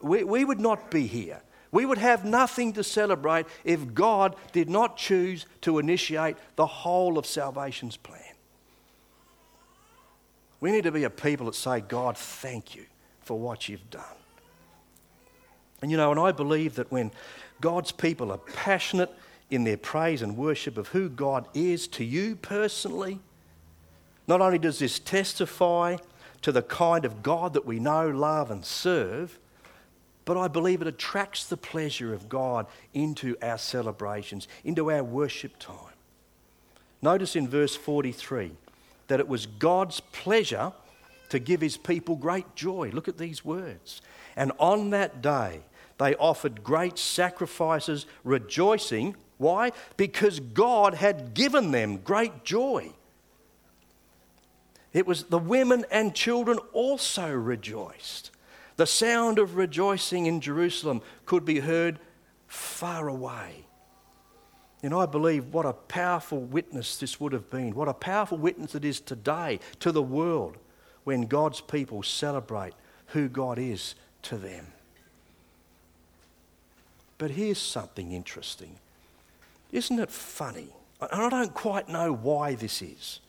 We, 0.00 0.24
we 0.24 0.44
would 0.44 0.60
not 0.60 0.90
be 0.90 1.06
here. 1.06 1.40
We 1.70 1.84
would 1.84 1.98
have 1.98 2.24
nothing 2.24 2.72
to 2.74 2.84
celebrate 2.84 3.46
if 3.64 3.94
God 3.94 4.36
did 4.52 4.68
not 4.68 4.96
choose 4.96 5.46
to 5.62 5.78
initiate 5.78 6.36
the 6.56 6.66
whole 6.66 7.18
of 7.18 7.26
salvation's 7.26 7.96
plan. 7.96 8.22
We 10.60 10.72
need 10.72 10.84
to 10.84 10.92
be 10.92 11.04
a 11.04 11.10
people 11.10 11.46
that 11.46 11.54
say, 11.54 11.80
God, 11.80 12.16
thank 12.16 12.74
you 12.74 12.86
for 13.20 13.38
what 13.38 13.68
you've 13.68 13.90
done. 13.90 14.02
And 15.82 15.90
you 15.90 15.96
know, 15.96 16.10
and 16.10 16.18
I 16.18 16.32
believe 16.32 16.76
that 16.76 16.90
when 16.90 17.10
God's 17.60 17.92
people 17.92 18.32
are 18.32 18.38
passionate 18.38 19.12
in 19.50 19.64
their 19.64 19.76
praise 19.76 20.22
and 20.22 20.36
worship 20.36 20.76
of 20.76 20.88
who 20.88 21.08
God 21.08 21.46
is 21.54 21.86
to 21.88 22.04
you 22.04 22.36
personally, 22.36 23.20
not 24.26 24.40
only 24.40 24.58
does 24.58 24.78
this 24.78 24.98
testify 24.98 25.96
to 26.42 26.52
the 26.52 26.62
kind 26.62 27.04
of 27.04 27.22
God 27.22 27.54
that 27.54 27.64
we 27.64 27.78
know, 27.78 28.08
love, 28.08 28.50
and 28.50 28.64
serve, 28.64 29.38
but 30.24 30.36
I 30.36 30.48
believe 30.48 30.82
it 30.82 30.88
attracts 30.88 31.44
the 31.44 31.56
pleasure 31.56 32.12
of 32.12 32.28
God 32.28 32.66
into 32.92 33.36
our 33.40 33.58
celebrations, 33.58 34.48
into 34.64 34.90
our 34.90 35.04
worship 35.04 35.58
time. 35.58 35.94
Notice 37.00 37.36
in 37.36 37.46
verse 37.46 37.76
43 37.76 38.52
that 39.06 39.20
it 39.20 39.28
was 39.28 39.46
God's 39.46 40.00
pleasure 40.00 40.72
to 41.28 41.38
give 41.38 41.60
his 41.60 41.76
people 41.76 42.16
great 42.16 42.56
joy. 42.56 42.90
Look 42.92 43.06
at 43.06 43.18
these 43.18 43.44
words. 43.44 44.02
And 44.36 44.50
on 44.58 44.90
that 44.90 45.22
day, 45.22 45.60
they 45.98 46.14
offered 46.16 46.64
great 46.64 46.98
sacrifices, 46.98 48.06
rejoicing 48.24 49.14
why? 49.38 49.72
Because 49.96 50.40
God 50.40 50.94
had 50.94 51.34
given 51.34 51.70
them 51.70 51.98
great 51.98 52.44
joy. 52.44 52.92
It 54.92 55.06
was 55.06 55.24
the 55.24 55.38
women 55.38 55.84
and 55.90 56.14
children 56.14 56.58
also 56.72 57.30
rejoiced. 57.30 58.30
The 58.76 58.86
sound 58.86 59.38
of 59.38 59.56
rejoicing 59.56 60.26
in 60.26 60.40
Jerusalem 60.40 61.02
could 61.26 61.44
be 61.44 61.60
heard 61.60 61.98
far 62.46 63.08
away. 63.08 63.66
And 64.82 64.94
I 64.94 65.06
believe 65.06 65.52
what 65.52 65.66
a 65.66 65.72
powerful 65.72 66.40
witness 66.40 66.96
this 66.96 67.18
would 67.20 67.32
have 67.32 67.50
been, 67.50 67.74
what 67.74 67.88
a 67.88 67.94
powerful 67.94 68.38
witness 68.38 68.74
it 68.74 68.84
is 68.84 69.00
today 69.00 69.60
to 69.80 69.92
the 69.92 70.02
world 70.02 70.56
when 71.04 71.26
God's 71.26 71.60
people 71.60 72.02
celebrate 72.02 72.74
who 73.08 73.28
God 73.28 73.58
is 73.58 73.94
to 74.22 74.36
them. 74.36 74.66
But 77.18 77.32
here's 77.32 77.58
something 77.58 78.12
interesting. 78.12 78.78
Isn't 79.76 79.98
it 79.98 80.10
funny? 80.10 80.68
And 81.02 81.20
I 81.20 81.28
don't 81.28 81.52
quite 81.52 81.86
know 81.86 82.10
why 82.10 82.54
this 82.54 82.80
is. 82.80 83.20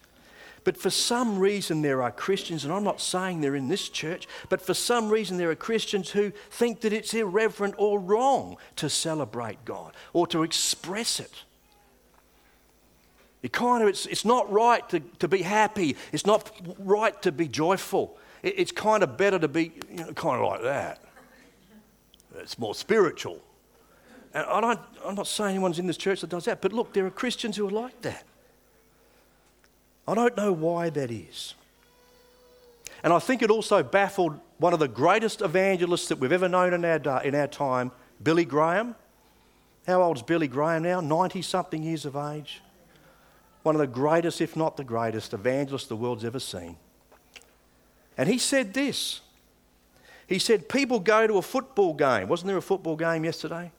But 0.63 0.77
for 0.77 0.89
some 0.89 1.39
reason, 1.39 1.81
there 1.81 2.01
are 2.01 2.09
Christians, 2.09 2.63
and 2.63 2.73
I'm 2.73 2.85
not 2.85 3.01
saying 3.01 3.41
they're 3.41 3.57
in 3.57 3.67
this 3.67 3.89
church, 3.89 4.29
but 4.47 4.61
for 4.61 4.73
some 4.73 5.09
reason, 5.09 5.35
there 5.35 5.51
are 5.51 5.55
Christians 5.55 6.11
who 6.11 6.31
think 6.49 6.79
that 6.81 6.93
it's 6.93 7.13
irreverent 7.13 7.75
or 7.77 7.99
wrong 7.99 8.55
to 8.77 8.89
celebrate 8.89 9.65
God 9.65 9.93
or 10.13 10.25
to 10.27 10.43
express 10.43 11.19
it. 11.19 11.43
It 13.43 13.51
kind 13.51 13.83
of, 13.83 13.89
it's, 13.89 14.05
it's 14.05 14.23
not 14.23 14.49
right 14.49 14.87
to, 14.87 15.01
to 15.19 15.27
be 15.27 15.41
happy, 15.41 15.97
it's 16.13 16.25
not 16.25 16.49
right 16.79 17.21
to 17.23 17.33
be 17.33 17.49
joyful. 17.49 18.17
It, 18.41 18.53
it's 18.57 18.71
kind 18.71 19.03
of 19.03 19.17
better 19.17 19.37
to 19.37 19.49
be 19.49 19.73
you 19.91 19.97
know, 19.97 20.13
kind 20.13 20.41
of 20.41 20.47
like 20.47 20.61
that. 20.61 21.01
It's 22.37 22.57
more 22.57 22.73
spiritual. 22.73 23.41
And 24.37 24.65
I 24.65 24.77
I'm 25.05 25.15
not 25.15 25.27
saying 25.27 25.55
anyone's 25.55 25.79
in 25.79 25.87
this 25.87 25.97
church 25.97 26.21
that 26.21 26.29
does 26.29 26.45
that, 26.45 26.61
but 26.61 26.73
look, 26.73 26.93
there 26.93 27.05
are 27.05 27.11
Christians 27.11 27.57
who 27.57 27.67
are 27.67 27.71
like 27.71 28.01
that. 28.01 28.23
I 30.07 30.13
don't 30.13 30.37
know 30.37 30.51
why 30.51 30.89
that 30.91 31.09
is. 31.09 31.55
And 33.03 33.13
I 33.13 33.19
think 33.19 33.41
it 33.41 33.49
also 33.49 33.83
baffled 33.83 34.39
one 34.57 34.73
of 34.73 34.79
the 34.79 34.87
greatest 34.87 35.41
evangelists 35.41 36.07
that 36.09 36.19
we've 36.19 36.31
ever 36.31 36.49
known 36.49 36.73
in 36.73 36.85
our, 36.85 37.23
in 37.23 37.35
our 37.35 37.47
time, 37.47 37.91
Billy 38.21 38.45
Graham. 38.45 38.95
How 39.85 40.01
old 40.01 40.17
is 40.17 40.23
Billy 40.23 40.47
Graham 40.47 40.83
now? 40.83 40.99
90 40.99 41.41
something 41.41 41.83
years 41.83 42.05
of 42.05 42.15
age. 42.15 42.61
One 43.63 43.75
of 43.75 43.79
the 43.79 43.87
greatest, 43.87 44.41
if 44.41 44.55
not 44.55 44.77
the 44.77 44.83
greatest, 44.83 45.33
evangelists 45.33 45.87
the 45.87 45.95
world's 45.95 46.25
ever 46.25 46.39
seen. 46.39 46.77
And 48.17 48.29
he 48.29 48.37
said 48.37 48.73
this 48.73 49.21
He 50.27 50.39
said, 50.39 50.69
People 50.69 50.99
go 50.99 51.27
to 51.27 51.37
a 51.37 51.41
football 51.41 51.93
game. 51.93 52.27
Wasn't 52.27 52.47
there 52.47 52.57
a 52.57 52.61
football 52.61 52.95
game 52.95 53.25
yesterday? 53.25 53.71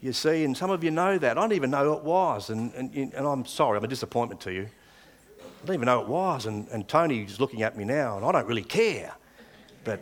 You 0.00 0.12
see, 0.12 0.44
and 0.44 0.56
some 0.56 0.70
of 0.70 0.84
you 0.84 0.90
know 0.90 1.18
that. 1.18 1.36
I 1.36 1.40
don't 1.40 1.52
even 1.52 1.70
know 1.70 1.94
it 1.94 2.04
was. 2.04 2.50
And, 2.50 2.72
and, 2.74 2.94
and 2.94 3.26
I'm 3.26 3.44
sorry, 3.44 3.78
I'm 3.78 3.84
a 3.84 3.88
disappointment 3.88 4.40
to 4.42 4.52
you. 4.52 4.68
I 5.40 5.66
don't 5.66 5.74
even 5.74 5.86
know 5.86 6.00
it 6.00 6.08
was. 6.08 6.46
And, 6.46 6.68
and 6.68 6.86
Tony's 6.86 7.40
looking 7.40 7.62
at 7.62 7.76
me 7.76 7.84
now, 7.84 8.16
and 8.16 8.24
I 8.24 8.30
don't 8.30 8.46
really 8.46 8.62
care. 8.62 9.12
But, 9.82 10.00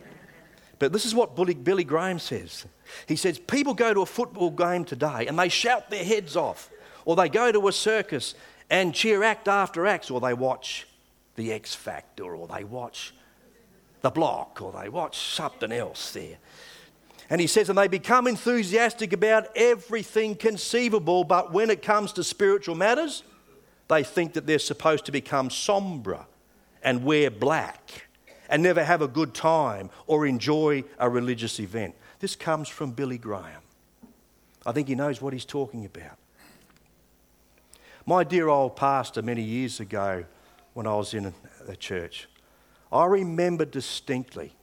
but 0.77 0.93
this 0.93 1.05
is 1.05 1.15
what 1.15 1.35
Billy 1.35 1.83
Graham 1.83 2.19
says. 2.19 2.65
He 3.07 3.15
says, 3.15 3.39
People 3.39 3.73
go 3.73 3.93
to 3.93 4.01
a 4.01 4.05
football 4.05 4.51
game 4.51 4.85
today 4.85 5.25
and 5.27 5.37
they 5.37 5.49
shout 5.49 5.89
their 5.89 6.03
heads 6.03 6.35
off, 6.35 6.69
or 7.05 7.15
they 7.15 7.29
go 7.29 7.51
to 7.51 7.67
a 7.67 7.71
circus 7.71 8.35
and 8.69 8.93
cheer 8.93 9.23
act 9.23 9.47
after 9.47 9.87
act, 9.87 10.11
or 10.11 10.19
they 10.19 10.33
watch 10.33 10.87
The 11.35 11.53
X 11.53 11.73
Factor, 11.73 12.35
or 12.35 12.47
they 12.47 12.63
watch 12.63 13.13
The 14.01 14.11
Block, 14.11 14.61
or 14.61 14.71
they 14.71 14.89
watch 14.89 15.17
something 15.17 15.71
else 15.71 16.11
there. 16.11 16.37
And 17.29 17.41
he 17.41 17.47
says, 17.47 17.69
and 17.69 17.77
they 17.77 17.87
become 17.87 18.27
enthusiastic 18.27 19.11
about 19.11 19.47
everything 19.55 20.35
conceivable, 20.35 21.23
but 21.23 21.51
when 21.51 21.69
it 21.69 21.81
comes 21.81 22.13
to 22.13 22.23
spiritual 22.23 22.75
matters, 22.75 23.23
they 23.89 24.03
think 24.03 24.33
that 24.33 24.47
they're 24.47 24.59
supposed 24.59 25.05
to 25.05 25.11
become 25.11 25.49
sombre 25.49 26.25
and 26.81 27.03
wear 27.03 27.29
black 27.29 28.07
and 28.49 28.63
never 28.63 28.83
have 28.83 29.01
a 29.01 29.07
good 29.07 29.33
time 29.33 29.89
or 30.05 30.25
enjoy 30.25 30.83
a 30.99 31.09
religious 31.09 31.59
event. 31.59 31.95
This 32.19 32.35
comes 32.35 32.69
from 32.69 32.91
Billy 32.91 33.17
Graham. 33.17 33.61
I 34.65 34.71
think 34.71 34.87
he 34.87 34.95
knows 34.95 35.21
what 35.21 35.33
he's 35.33 35.45
talking 35.45 35.85
about. 35.85 36.17
My 38.05 38.23
dear 38.23 38.47
old 38.47 38.77
pastor, 38.77 39.21
many 39.21 39.41
years 39.41 39.81
ago, 39.81 40.23
when 40.73 40.87
I 40.87 40.95
was 40.95 41.13
in 41.13 41.33
the 41.65 41.75
church, 41.75 42.29
I 42.91 43.05
remember 43.05 43.65
distinctly 43.65 44.53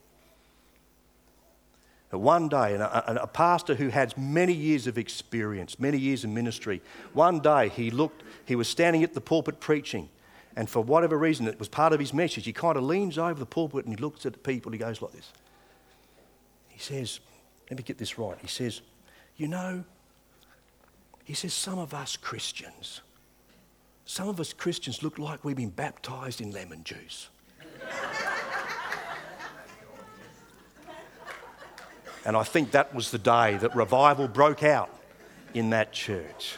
one 2.18 2.48
day, 2.48 2.74
and 2.74 2.83
a, 2.83 3.22
a, 3.22 3.27
pastor 3.27 3.74
who 3.74 3.88
had 3.88 4.16
many 4.16 4.53
years 4.53 4.87
of 4.87 4.98
experience, 4.98 5.79
many 5.79 5.98
years 5.98 6.24
in 6.24 6.35
ministry, 6.35 6.83
one 7.12 7.40
day 7.40 7.68
he 7.68 7.90
looked, 7.90 8.22
he 8.44 8.57
was 8.57 8.68
standing 8.68 9.03
at 9.03 9.14
the 9.14 9.20
pulpit 9.20 9.61
preaching, 9.61 10.09
and 10.57 10.68
for 10.68 10.83
whatever 10.83 11.18
reason, 11.18 11.48
it 11.48 11.59
was 11.59 11.68
part 11.68 11.92
of 11.92 12.00
his 12.00 12.12
message. 12.14 12.44
He 12.44 12.53
kind 12.53 12.77
of 12.77 12.85
leans 12.85 13.18
over 13.18 13.38
the 13.38 13.46
pulpit 13.46 13.87
and 13.87 13.94
he 13.94 14.00
looks 14.00 14.24
at 14.24 14.33
the 14.33 14.38
people. 14.38 14.70
He 14.70 14.79
goes 14.79 15.03
like 15.03 15.12
this. 15.12 15.33
He 16.68 16.79
says, 16.79 17.20
Let 17.70 17.79
me 17.79 17.83
get 17.83 17.98
this 17.98 18.18
right. 18.18 18.37
He 18.40 18.46
says, 18.46 18.81
You 19.37 19.48
know, 19.48 19.85
he 21.24 21.35
says, 21.35 21.55
some 21.55 21.79
of 21.79 21.94
us 21.94 22.16
Christians, 22.16 23.00
some 24.05 24.29
of 24.29 24.38
us 24.38 24.53
Christians 24.53 25.03
look 25.03 25.18
like 25.18 25.44
we've 25.44 25.57
been 25.57 25.70
baptized 25.70 26.40
in 26.40 26.50
lemon 26.50 26.85
juice. 26.85 27.31
And 32.25 32.37
I 32.37 32.43
think 32.43 32.71
that 32.71 32.95
was 32.95 33.11
the 33.11 33.19
day 33.19 33.57
that 33.59 33.77
revival 33.77 34.29
broke 34.29 34.63
out 34.63 34.91
in 35.53 35.71
that 35.71 35.93
church. 35.93 36.57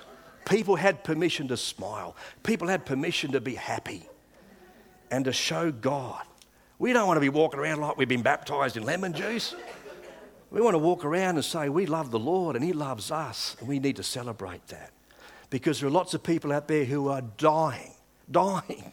People 0.49 0.77
had 0.77 1.03
permission 1.03 1.49
to 1.49 1.57
smile. 1.57 2.17
People 2.45 2.69
had 2.69 2.87
permission 2.87 3.33
to 3.33 3.41
be 3.41 3.57
happy 3.57 4.09
and 5.11 5.25
to 5.25 5.33
show 5.33 5.73
God. 5.73 6.25
We 6.79 6.93
don't 6.93 7.09
want 7.09 7.17
to 7.17 7.21
be 7.21 7.29
walking 7.29 7.59
around 7.59 7.81
like 7.81 7.97
we've 7.97 8.09
been 8.09 8.23
baptized 8.23 8.77
in 8.77 8.85
lemon 8.85 9.13
juice. 9.13 9.57
We 10.51 10.61
want 10.61 10.75
to 10.75 10.79
walk 10.79 11.05
around 11.05 11.35
and 11.35 11.45
say, 11.45 11.69
We 11.69 11.87
love 11.87 12.13
the 12.13 12.19
Lord 12.19 12.55
and 12.55 12.65
He 12.65 12.73
loves 12.73 13.11
us, 13.11 13.57
and 13.59 13.69
we 13.69 13.81
need 13.81 13.97
to 13.97 14.05
celebrate 14.05 14.69
that. 14.69 14.93
Because 15.51 15.81
there 15.81 15.89
are 15.89 15.93
lots 15.93 16.15
of 16.15 16.23
people 16.23 16.53
out 16.53 16.69
there 16.69 16.85
who 16.85 17.09
are 17.09 17.23
dying, 17.23 17.95
dying 18.31 18.93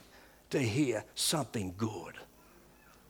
to 0.49 0.59
hear 0.59 1.03
something 1.13 1.75
good, 1.77 2.15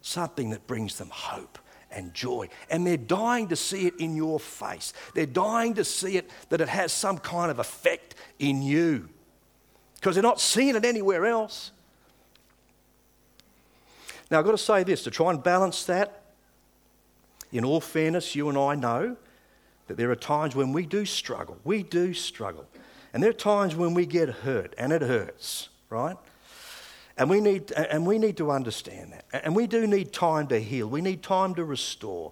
something 0.02 0.50
that 0.50 0.68
brings 0.68 0.98
them 0.98 1.10
hope 1.12 1.60
and 1.94 2.14
joy. 2.14 2.50
And 2.70 2.86
they're 2.86 2.98
dying 2.98 3.48
to 3.50 3.56
see 3.56 3.88
it 3.88 3.96
in 3.98 4.16
your 4.16 4.40
face. 4.40 4.94
They're 5.14 5.26
dying 5.26 5.76
to 5.76 5.86
see 5.86 6.18
it 6.18 6.30
that 6.50 6.62
it 6.62 6.70
has 6.70 6.92
some 6.92 7.18
kind 7.18 7.52
of 7.52 7.60
effect 7.60 8.16
in 8.40 8.62
you 8.62 9.10
because 9.96 10.16
they're 10.16 10.24
not 10.24 10.42
seeing 10.42 10.76
it 10.76 10.84
anywhere 10.84 11.26
else. 11.26 11.72
Now, 14.30 14.40
I've 14.40 14.46
got 14.46 14.52
to 14.52 14.58
say 14.58 14.84
this 14.84 15.04
to 15.04 15.12
try 15.12 15.30
and 15.30 15.42
balance 15.42 15.86
that. 15.86 16.24
In 17.52 17.64
all 17.64 17.80
fairness, 17.80 18.36
you 18.36 18.50
and 18.50 18.58
I 18.58 18.76
know 18.76 19.16
that 19.88 19.96
there 19.96 20.10
are 20.10 20.16
times 20.16 20.56
when 20.56 20.74
we 20.74 20.86
do 20.86 21.06
struggle. 21.06 21.58
We 21.64 21.84
do 21.84 22.14
struggle. 22.14 22.66
And 23.14 23.22
there 23.22 23.30
are 23.30 23.34
times 23.34 23.76
when 23.76 23.94
we 23.94 24.08
get 24.08 24.28
hurt, 24.28 24.74
and 24.78 24.92
it 24.92 25.04
hurts, 25.04 25.70
right? 25.90 26.18
And 27.18 27.30
we, 27.30 27.42
need, 27.42 27.72
and 27.72 28.08
we 28.08 28.18
need 28.18 28.38
to 28.38 28.50
understand 28.50 29.14
that. 29.14 29.46
And 29.46 29.56
we 29.56 29.68
do 29.68 29.86
need 29.86 30.12
time 30.14 30.48
to 30.48 30.60
heal. 30.60 30.88
We 30.88 31.02
need 31.02 31.22
time 31.22 31.54
to 31.56 31.64
restore. 31.64 32.32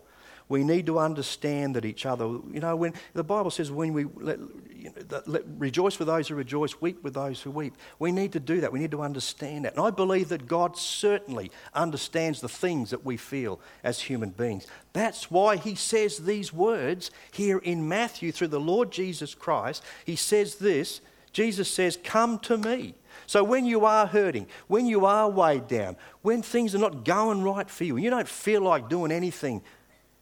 We 0.52 0.66
need 0.66 0.88
to 0.88 1.00
understand 1.00 1.78
that 1.78 1.86
each 1.86 2.06
other, 2.06 2.26
you 2.26 2.60
know, 2.60 2.76
when 2.76 2.94
the 3.14 3.24
Bible 3.24 3.52
says, 3.52 3.72
when 3.72 3.94
we 3.94 4.04
let, 4.16 4.38
you 4.76 4.92
know, 5.10 5.22
let, 5.26 5.44
rejoice 5.58 5.98
with 5.98 6.10
those 6.10 6.28
who 6.28 6.36
rejoice, 6.36 6.82
weep 6.82 7.02
with 7.04 7.14
those 7.14 7.42
who 7.42 7.52
weep. 7.52 7.74
We 8.00 8.12
need 8.12 8.34
to 8.34 8.40
do 8.42 8.60
that. 8.60 8.74
We 8.74 8.80
need 8.80 8.92
to 8.92 9.02
understand 9.02 9.64
that. 9.64 9.78
And 9.78 9.86
I 9.86 9.92
believe 9.92 10.28
that 10.28 10.48
God 10.48 10.76
certainly 10.76 11.52
understands 11.74 12.42
the 12.42 12.50
things 12.50 12.90
that 12.90 13.06
we 13.06 13.16
feel 13.16 13.62
as 13.82 14.02
human 14.02 14.32
beings. 14.32 14.68
That's 14.92 15.32
why 15.32 15.56
he 15.56 15.74
says 15.76 16.18
these 16.18 16.52
words 16.52 17.12
here 17.32 17.60
in 17.60 17.88
Matthew 17.88 18.34
through 18.34 18.50
the 18.50 18.60
Lord 18.60 18.92
Jesus 18.92 19.34
Christ. 19.34 19.82
He 20.06 20.18
says 20.18 20.56
this 20.56 21.00
Jesus 21.32 21.72
says, 21.72 21.98
Come 22.04 22.40
to 22.40 22.58
me. 22.58 22.96
So 23.32 23.46
when 23.46 23.66
you 23.66 23.86
are 23.86 24.08
hurting, 24.08 24.48
when 24.68 24.88
you 24.88 25.06
are 25.06 25.30
weighed 25.30 25.70
down, 25.70 25.96
when 26.22 26.42
things 26.42 26.76
are 26.76 26.80
not 26.80 27.06
going 27.06 27.44
right 27.44 27.70
for 27.70 27.86
you, 27.86 27.96
and 27.96 28.04
you 28.04 28.10
don't 28.10 28.28
feel 28.28 28.60
like 28.60 28.90
doing 28.90 29.10
anything, 29.10 29.62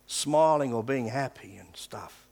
smiling 0.05 0.75
or 0.75 0.83
being 0.83 1.07
happy 1.07 1.57
and 1.57 1.69
stuff, 1.73 2.27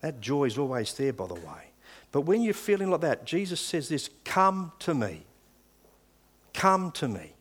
that 0.00 0.20
joy 0.20 0.44
is 0.44 0.56
always 0.56 0.94
there, 0.94 1.12
by 1.12 1.26
the 1.26 1.34
way. 1.34 1.72
But 2.12 2.20
when 2.20 2.42
you're 2.42 2.54
feeling 2.54 2.92
like 2.92 3.00
that, 3.00 3.24
Jesus 3.24 3.60
says 3.60 3.88
this 3.88 4.08
Come 4.24 4.70
to 4.78 4.94
me. 4.94 5.24
Come 6.54 6.92
to 6.92 7.08
me. 7.08 7.32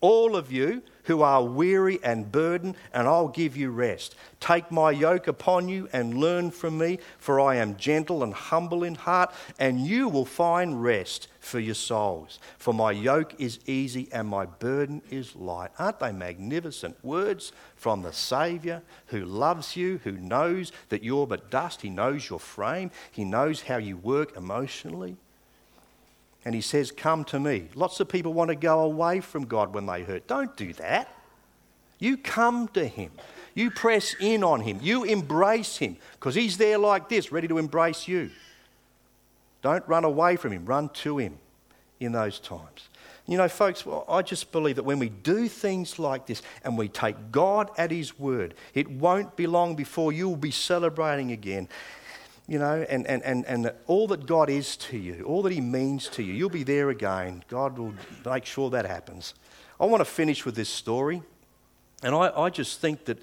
All 0.00 0.36
of 0.36 0.52
you 0.52 0.84
who 1.06 1.22
are 1.22 1.42
weary 1.42 1.98
and 2.04 2.30
burdened, 2.30 2.76
and 2.94 3.08
I'll 3.08 3.26
give 3.26 3.56
you 3.56 3.72
rest. 3.72 4.14
Take 4.38 4.70
my 4.70 4.92
yoke 4.92 5.26
upon 5.26 5.68
you 5.68 5.88
and 5.92 6.14
learn 6.14 6.52
from 6.52 6.78
me, 6.78 7.00
for 7.18 7.40
I 7.40 7.56
am 7.56 7.76
gentle 7.76 8.22
and 8.22 8.32
humble 8.32 8.84
in 8.84 8.94
heart, 8.94 9.34
and 9.58 9.84
you 9.84 10.08
will 10.08 10.24
find 10.24 10.80
rest 10.80 11.26
for 11.40 11.58
your 11.58 11.74
souls. 11.74 12.38
For 12.58 12.72
my 12.72 12.92
yoke 12.92 13.34
is 13.38 13.58
easy 13.66 14.08
and 14.12 14.28
my 14.28 14.46
burden 14.46 15.02
is 15.10 15.34
light. 15.34 15.70
Aren't 15.78 15.98
they 15.98 16.12
magnificent 16.12 17.02
words 17.04 17.52
from 17.74 18.02
the 18.02 18.12
Saviour 18.12 18.82
who 19.06 19.24
loves 19.24 19.74
you, 19.74 20.00
who 20.04 20.12
knows 20.12 20.70
that 20.90 21.02
you're 21.02 21.26
but 21.26 21.50
dust? 21.50 21.82
He 21.82 21.90
knows 21.90 22.30
your 22.30 22.40
frame, 22.40 22.90
He 23.10 23.24
knows 23.24 23.62
how 23.62 23.78
you 23.78 23.96
work 23.96 24.36
emotionally 24.36 25.16
and 26.44 26.54
he 26.54 26.60
says, 26.60 26.90
Come 26.90 27.24
to 27.26 27.40
me. 27.40 27.68
Lots 27.74 28.00
of 28.00 28.08
people 28.08 28.32
want 28.32 28.48
to 28.48 28.56
go 28.56 28.80
away 28.80 29.20
from 29.20 29.44
God 29.44 29.74
when 29.74 29.86
they 29.86 30.02
hurt. 30.02 30.26
Don't 30.26 30.56
do 30.56 30.72
that. 30.74 31.14
You 31.98 32.16
come 32.16 32.68
to 32.68 32.86
him. 32.86 33.10
You 33.54 33.70
press 33.70 34.14
in 34.20 34.42
on 34.42 34.62
him. 34.62 34.78
You 34.80 35.04
embrace 35.04 35.76
him 35.76 35.98
because 36.12 36.34
he's 36.34 36.56
there 36.56 36.78
like 36.78 37.08
this, 37.08 37.30
ready 37.30 37.46
to 37.48 37.58
embrace 37.58 38.08
you. 38.08 38.30
Don't 39.62 39.86
run 39.88 40.04
away 40.04 40.36
from 40.36 40.52
him, 40.52 40.64
run 40.64 40.88
to 40.90 41.18
him 41.18 41.38
in 41.98 42.12
those 42.12 42.40
times. 42.40 42.88
You 43.26 43.36
know, 43.36 43.48
folks, 43.48 43.86
well, 43.86 44.04
I 44.08 44.22
just 44.22 44.50
believe 44.50 44.76
that 44.76 44.84
when 44.84 44.98
we 44.98 45.08
do 45.08 45.46
things 45.48 45.98
like 45.98 46.26
this 46.26 46.42
and 46.64 46.76
we 46.76 46.88
take 46.88 47.30
God 47.30 47.70
at 47.78 47.90
his 47.90 48.18
word, 48.18 48.54
it 48.74 48.90
won't 48.90 49.36
be 49.36 49.46
long 49.46 49.76
before 49.76 50.12
you 50.12 50.28
will 50.28 50.36
be 50.36 50.50
celebrating 50.50 51.30
again 51.30 51.68
you 52.50 52.58
know, 52.58 52.84
and, 52.88 53.06
and, 53.06 53.22
and, 53.22 53.46
and 53.46 53.72
all 53.86 54.08
that 54.08 54.26
God 54.26 54.50
is 54.50 54.76
to 54.78 54.98
you, 54.98 55.22
all 55.22 55.40
that 55.42 55.52
He 55.52 55.60
means 55.60 56.08
to 56.08 56.22
you, 56.24 56.32
you'll 56.32 56.50
be 56.50 56.64
there 56.64 56.90
again. 56.90 57.44
God 57.46 57.78
will 57.78 57.94
make 58.26 58.44
sure 58.44 58.68
that 58.70 58.84
happens. 58.86 59.34
I 59.78 59.84
want 59.84 60.00
to 60.00 60.04
finish 60.04 60.44
with 60.44 60.56
this 60.56 60.68
story. 60.68 61.22
And 62.02 62.12
I, 62.12 62.32
I 62.36 62.50
just 62.50 62.80
think 62.80 63.04
that 63.04 63.20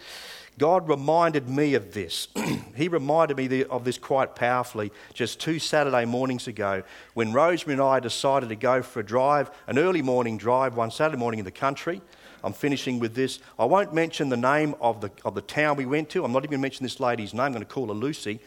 God 0.60 0.90
reminded 0.90 1.48
me 1.48 1.76
of 1.76 1.94
this. 1.94 2.28
he 2.76 2.88
reminded 2.88 3.38
me 3.38 3.64
of 3.66 3.84
this 3.84 3.98
quite 3.98 4.36
powerfully 4.36 4.92
just 5.14 5.40
two 5.40 5.60
Saturday 5.60 6.06
mornings 6.06 6.48
ago 6.48 6.84
when 7.14 7.34
Rosemary 7.34 7.74
and 7.74 7.82
I 7.82 8.00
decided 8.00 8.50
to 8.50 8.56
go 8.56 8.82
for 8.82 9.02
a 9.02 9.06
drive, 9.06 9.52
an 9.68 9.78
early 9.78 10.02
morning 10.02 10.38
drive, 10.38 10.76
one 10.76 10.92
Saturday 10.92 11.18
morning 11.18 11.40
in 11.40 11.46
the 11.46 11.52
country. 11.52 12.02
I'm 12.44 12.54
finishing 12.54 13.00
with 13.00 13.16
this. 13.16 13.40
I 13.60 13.66
won't 13.66 13.94
mention 13.94 14.30
the 14.30 14.38
name 14.38 14.76
of 14.82 15.02
the, 15.02 15.12
of 15.26 15.36
the 15.36 15.42
town 15.42 15.78
we 15.78 15.86
went 15.86 16.10
to. 16.12 16.24
I'm 16.24 16.32
not 16.32 16.40
even 16.40 16.52
going 16.52 16.60
to 16.60 16.62
mention 16.62 16.84
this 16.84 17.00
lady's 17.00 17.34
name. 17.34 17.46
I'm 17.46 17.52
going 17.52 17.66
to 17.66 17.72
call 17.72 17.88
her 17.88 17.94
Lucy. 17.94 18.40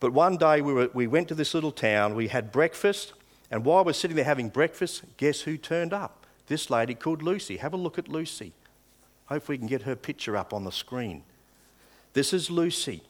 But 0.00 0.12
one 0.12 0.36
day 0.36 0.60
we, 0.60 0.72
were, 0.72 0.90
we 0.92 1.06
went 1.06 1.28
to 1.28 1.34
this 1.34 1.54
little 1.54 1.72
town, 1.72 2.14
we 2.14 2.28
had 2.28 2.52
breakfast, 2.52 3.14
and 3.50 3.64
while 3.64 3.84
we're 3.84 3.92
sitting 3.92 4.16
there 4.16 4.24
having 4.24 4.48
breakfast, 4.48 5.02
guess 5.16 5.42
who 5.42 5.56
turned 5.56 5.92
up? 5.92 6.26
this 6.46 6.70
lady 6.70 6.94
called 6.94 7.22
Lucy. 7.22 7.56
Have 7.58 7.74
a 7.74 7.76
look 7.76 7.98
at 7.98 8.08
Lucy. 8.08 8.52
Hopefully, 9.26 9.56
we 9.56 9.58
can 9.58 9.66
get 9.66 9.82
her 9.82 9.96
picture 9.96 10.36
up 10.36 10.52
on 10.52 10.64
the 10.64 10.72
screen. 10.72 11.22
This 12.12 12.32
is 12.32 12.50
Lucy. 12.50 13.02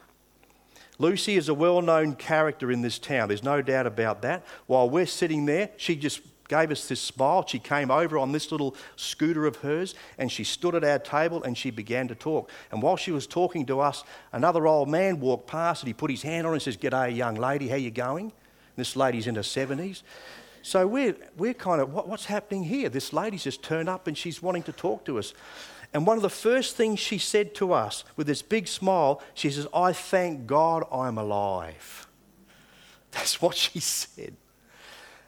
Lucy 0.98 1.36
is 1.36 1.48
a 1.48 1.54
well 1.54 1.82
known 1.82 2.14
character 2.14 2.72
in 2.72 2.82
this 2.82 2.98
town, 2.98 3.28
there's 3.28 3.42
no 3.42 3.60
doubt 3.62 3.86
about 3.86 4.22
that. 4.22 4.44
While 4.66 4.88
we're 4.88 5.06
sitting 5.06 5.44
there, 5.44 5.70
she 5.76 5.94
just 5.94 6.20
gave 6.48 6.70
us 6.70 6.88
this 6.88 7.00
smile. 7.00 7.44
She 7.46 7.58
came 7.58 7.90
over 7.90 8.18
on 8.18 8.32
this 8.32 8.50
little 8.52 8.76
scooter 8.94 9.46
of 9.46 9.56
hers 9.56 9.94
and 10.18 10.30
she 10.30 10.44
stood 10.44 10.74
at 10.74 10.84
our 10.84 10.98
table 10.98 11.42
and 11.42 11.58
she 11.58 11.70
began 11.70 12.08
to 12.08 12.14
talk. 12.14 12.50
And 12.70 12.82
while 12.82 12.96
she 12.96 13.10
was 13.10 13.26
talking 13.26 13.66
to 13.66 13.80
us, 13.80 14.04
another 14.32 14.66
old 14.66 14.88
man 14.88 15.20
walked 15.20 15.48
past 15.48 15.82
and 15.82 15.88
he 15.88 15.92
put 15.92 16.10
his 16.10 16.22
hand 16.22 16.46
on 16.46 16.52
her 16.52 16.54
and 16.54 16.62
says, 16.62 16.76
G'day, 16.76 17.14
young 17.14 17.34
lady, 17.34 17.68
how 17.68 17.76
you 17.76 17.90
going? 17.90 18.32
This 18.76 18.94
lady's 18.96 19.26
in 19.26 19.34
her 19.34 19.42
70s. 19.42 20.02
So 20.62 20.86
we're, 20.86 21.16
we're 21.36 21.54
kind 21.54 21.80
of, 21.80 21.92
what, 21.92 22.08
what's 22.08 22.26
happening 22.26 22.64
here? 22.64 22.88
This 22.88 23.12
lady's 23.12 23.44
just 23.44 23.62
turned 23.62 23.88
up 23.88 24.06
and 24.06 24.16
she's 24.16 24.42
wanting 24.42 24.64
to 24.64 24.72
talk 24.72 25.04
to 25.06 25.18
us. 25.18 25.32
And 25.92 26.06
one 26.06 26.16
of 26.16 26.22
the 26.22 26.30
first 26.30 26.76
things 26.76 26.98
she 26.98 27.18
said 27.18 27.54
to 27.56 27.72
us 27.72 28.04
with 28.16 28.26
this 28.26 28.42
big 28.42 28.68
smile, 28.68 29.22
she 29.34 29.50
says, 29.50 29.66
I 29.74 29.92
thank 29.92 30.46
God 30.46 30.84
I'm 30.92 31.18
alive. 31.18 32.06
That's 33.12 33.40
what 33.40 33.54
she 33.54 33.80
said. 33.80 34.36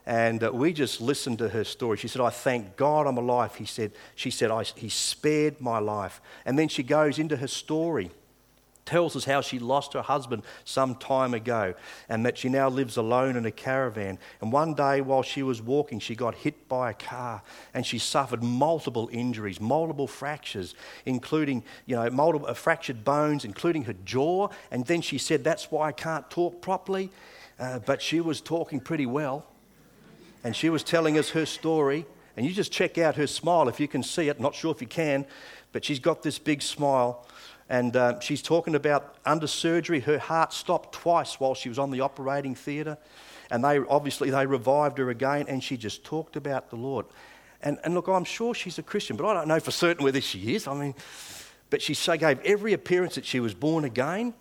And 0.05 0.43
uh, 0.43 0.51
we 0.53 0.73
just 0.73 1.01
listened 1.03 1.39
to 1.39 1.51
her 1.51 1.65
story. 1.65 1.99
She 1.99 2.09
said, 2.09 2.23
I 2.23 2.31
thank 2.31 2.77
God 2.77 3.07
I'm 3.07 3.19
alive. 3.19 3.55
He 3.55 3.67
said, 3.67 3.93
she 4.15 4.31
said, 4.31 4.51
He 4.75 4.89
spared 4.89 5.61
my 5.61 5.79
life. 5.79 6.23
And 6.47 6.59
then 6.59 6.69
she 6.69 6.83
goes 6.83 7.19
into 7.19 7.37
her 7.37 7.47
story 7.47 8.11
tells 8.89 9.15
us 9.15 9.27
how 9.27 9.43
she 9.43 9.59
lost 9.59 9.93
her 9.93 10.01
husband 10.01 10.43
some 10.65 10.95
time 10.95 11.35
ago 11.35 11.75
and 12.09 12.25
that 12.25 12.39
she 12.39 12.49
now 12.49 12.71
lives 12.71 12.97
alone 12.97 13.37
in 13.37 13.45
a 13.45 13.51
caravan. 13.51 14.19
And 14.41 14.51
one 14.51 14.73
day 14.73 15.03
while 15.03 15.23
she 15.23 15.43
was 15.43 15.61
walking, 15.61 16.01
she 16.01 16.15
got 16.15 16.35
hit 16.35 16.69
by 16.71 16.91
a 16.91 16.95
car 16.95 17.43
and 17.75 17.85
she 17.85 17.99
suffered 17.99 18.43
multiple 18.43 19.11
injuries, 19.13 19.61
multiple 19.61 20.07
fractures, 20.07 20.75
including, 21.05 21.65
you 21.85 21.97
know, 21.97 22.09
multiple 22.09 22.49
uh, 22.49 22.55
fractured 22.55 23.05
bones, 23.05 23.45
including 23.45 23.85
her 23.85 23.95
jaw. 24.07 24.49
And 24.71 24.87
then 24.87 25.03
she 25.03 25.19
said, 25.19 25.45
That's 25.45 25.71
why 25.71 25.89
I 25.89 25.93
can't 25.93 26.29
talk 26.31 26.63
properly. 26.63 27.11
Uh, 27.61 27.81
but 27.81 28.01
she 28.01 28.21
was 28.21 28.41
talking 28.41 28.81
pretty 28.81 29.05
well 29.05 29.45
and 30.45 30.57
she 30.57 30.71
was 30.71 30.83
telling 30.83 31.19
us 31.19 31.31
her 31.31 31.45
story. 31.45 32.07
And 32.37 32.47
you 32.47 32.53
just 32.53 32.71
check 32.71 32.97
out 32.99 33.17
her 33.17 33.27
smile 33.27 33.69
if 33.69 33.81
you 33.81 33.89
can 33.89 34.03
see 34.03 34.29
it. 34.29 34.41
Not 34.41 34.55
sure 34.55 34.71
if 34.71 34.81
you 34.81 34.87
can, 34.87 35.27
but 35.73 35.85
she's 35.85 35.99
got 35.99 36.23
this 36.23 36.39
big 36.39 36.63
smile. 36.63 37.27
And 37.69 37.95
uh, 37.97 38.21
she's 38.21 38.41
talking 38.41 38.75
about 38.75 39.17
under 39.27 39.47
surgery, 39.47 40.01
her 40.01 40.19
heart 40.19 40.53
stopped 40.53 40.95
twice 40.95 41.39
while 41.39 41.55
she 41.55 41.69
was 41.69 41.79
on 41.79 41.91
the 41.91 42.01
operating 42.01 42.55
theatre. 42.55 42.97
And 43.51 43.65
they 43.65 43.79
obviously 43.79 44.31
they 44.31 44.47
revived 44.47 44.99
her 44.99 45.11
again, 45.11 45.47
and 45.49 45.63
she 45.63 45.77
just 45.77 46.05
talked 46.05 46.37
about 46.37 46.71
the 46.71 46.77
Lord. 46.77 47.07
And, 47.63 47.79
and 47.85 47.95
look, 47.95 48.09
I'm 48.09 48.25
sure 48.25 48.55
she's 48.55 48.79
a 48.79 48.83
Christian, 48.83 49.17
but 49.17 49.27
I 49.27 49.35
don't 49.35 49.49
know 49.49 49.61
for 49.61 49.71
certain 49.71 50.05
whether 50.05 50.21
she 50.21 50.55
is. 50.55 50.67
I 50.67 50.75
mean, 50.75 50.95
but 51.71 51.83
she 51.83 51.95
so 51.95 52.17
gave 52.17 52.41
every 52.41 52.73
appearance 52.73 53.17
that 53.17 53.27
she 53.27 53.41
was 53.41 53.55
born 53.55 53.85
again. 53.85 54.35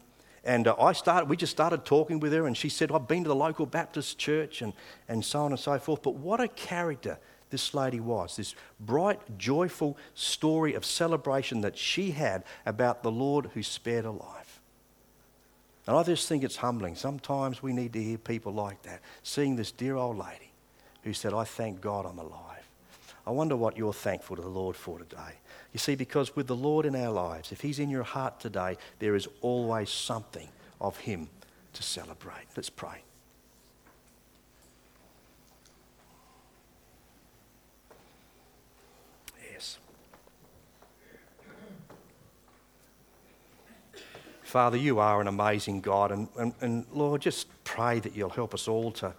And 0.44 0.68
uh, 0.68 0.76
I 0.80 0.94
started, 0.94 1.28
we 1.28 1.36
just 1.36 1.52
started 1.52 1.84
talking 1.84 2.22
with 2.22 2.32
her, 2.32 2.48
and 2.48 2.56
she 2.56 2.70
said, 2.70 2.92
I've 2.92 3.08
been 3.08 3.24
to 3.24 3.28
the 3.28 3.36
local 3.36 3.66
Baptist 3.66 4.18
church, 4.18 4.62
and, 4.62 4.72
and 5.10 5.26
so 5.26 5.42
on 5.42 5.52
and 5.52 5.60
so 5.60 5.78
forth. 5.80 6.02
But 6.02 6.16
what 6.16 6.40
a 6.40 6.48
character 6.48 7.20
this 7.50 7.74
lady 7.74 8.00
was 8.00 8.36
this 8.36 8.56
bright, 8.80 9.20
joyful 9.38 9.98
story 10.14 10.74
of 10.74 10.86
celebration 10.86 11.62
that 11.62 11.78
she 11.78 12.12
had 12.12 12.44
about 12.66 13.04
the 13.04 13.12
Lord 13.12 13.52
who 13.54 13.64
spared 13.64 14.06
her 14.06 14.12
life. 14.12 14.62
And 15.88 15.96
I 15.96 16.04
just 16.04 16.28
think 16.28 16.44
it's 16.44 16.58
humbling. 16.58 16.96
Sometimes 16.96 17.64
we 17.64 17.72
need 17.72 17.94
to 17.94 18.04
hear 18.04 18.18
people 18.18 18.54
like 18.54 18.82
that, 18.84 19.02
seeing 19.24 19.56
this 19.56 19.72
dear 19.72 19.96
old 19.96 20.18
lady 20.18 20.52
who 21.04 21.14
said, 21.14 21.34
I 21.34 21.46
thank 21.46 21.80
God 21.80 22.06
I'm 22.06 22.20
alive. 22.20 22.68
I 23.26 23.32
wonder 23.32 23.56
what 23.56 23.78
you're 23.78 23.94
thankful 23.94 24.36
to 24.36 24.42
the 24.42 24.50
Lord 24.50 24.76
for 24.76 25.00
today. 25.00 25.40
You 25.74 25.80
see, 25.80 25.96
because 25.96 26.36
with 26.36 26.48
the 26.48 26.56
Lord 26.56 26.86
in 26.86 26.96
our 26.96 27.12
lives, 27.12 27.52
if 27.52 27.62
He's 27.62 27.80
in 27.80 27.90
your 27.90 28.04
heart 28.04 28.40
today, 28.40 28.78
there 29.00 29.16
is 29.16 29.28
always 29.42 29.90
something 29.90 30.48
of 30.80 30.98
Him 30.98 31.30
to 31.74 31.84
celebrate. 31.84 32.46
Let's 32.56 32.70
pray. 32.70 33.04
Father, 44.48 44.78
you 44.78 45.00
are 45.00 45.20
an 45.20 45.28
amazing 45.28 45.82
God, 45.82 46.10
and, 46.10 46.30
and, 46.40 46.54
and 46.62 46.86
Lord, 46.94 47.22
just 47.22 47.48
pray 47.66 48.00
that 48.00 48.16
you'll 48.16 48.30
help 48.30 48.54
us 48.54 48.70
all 48.70 48.94
to, 48.94 49.14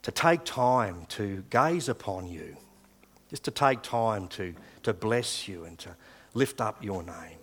to 0.00 0.10
take 0.10 0.42
time 0.44 1.04
to 1.10 1.44
gaze 1.50 1.86
upon 1.86 2.26
you 2.26 2.56
just 3.28 3.44
to 3.44 3.50
take 3.50 3.82
time 3.82 4.26
to, 4.28 4.54
to 4.84 4.94
bless 4.94 5.46
you 5.46 5.64
and 5.64 5.78
to 5.80 5.90
lift 6.32 6.62
up 6.62 6.82
your 6.82 7.02
name 7.02 7.36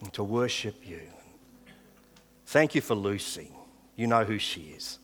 and 0.00 0.10
to 0.14 0.24
worship 0.24 0.88
you. 0.88 1.02
Thank 2.46 2.74
you 2.74 2.80
for 2.80 2.94
Lucy. 2.94 3.52
You 3.94 4.06
know 4.06 4.24
who 4.24 4.38
she 4.38 4.72
is. 4.74 5.00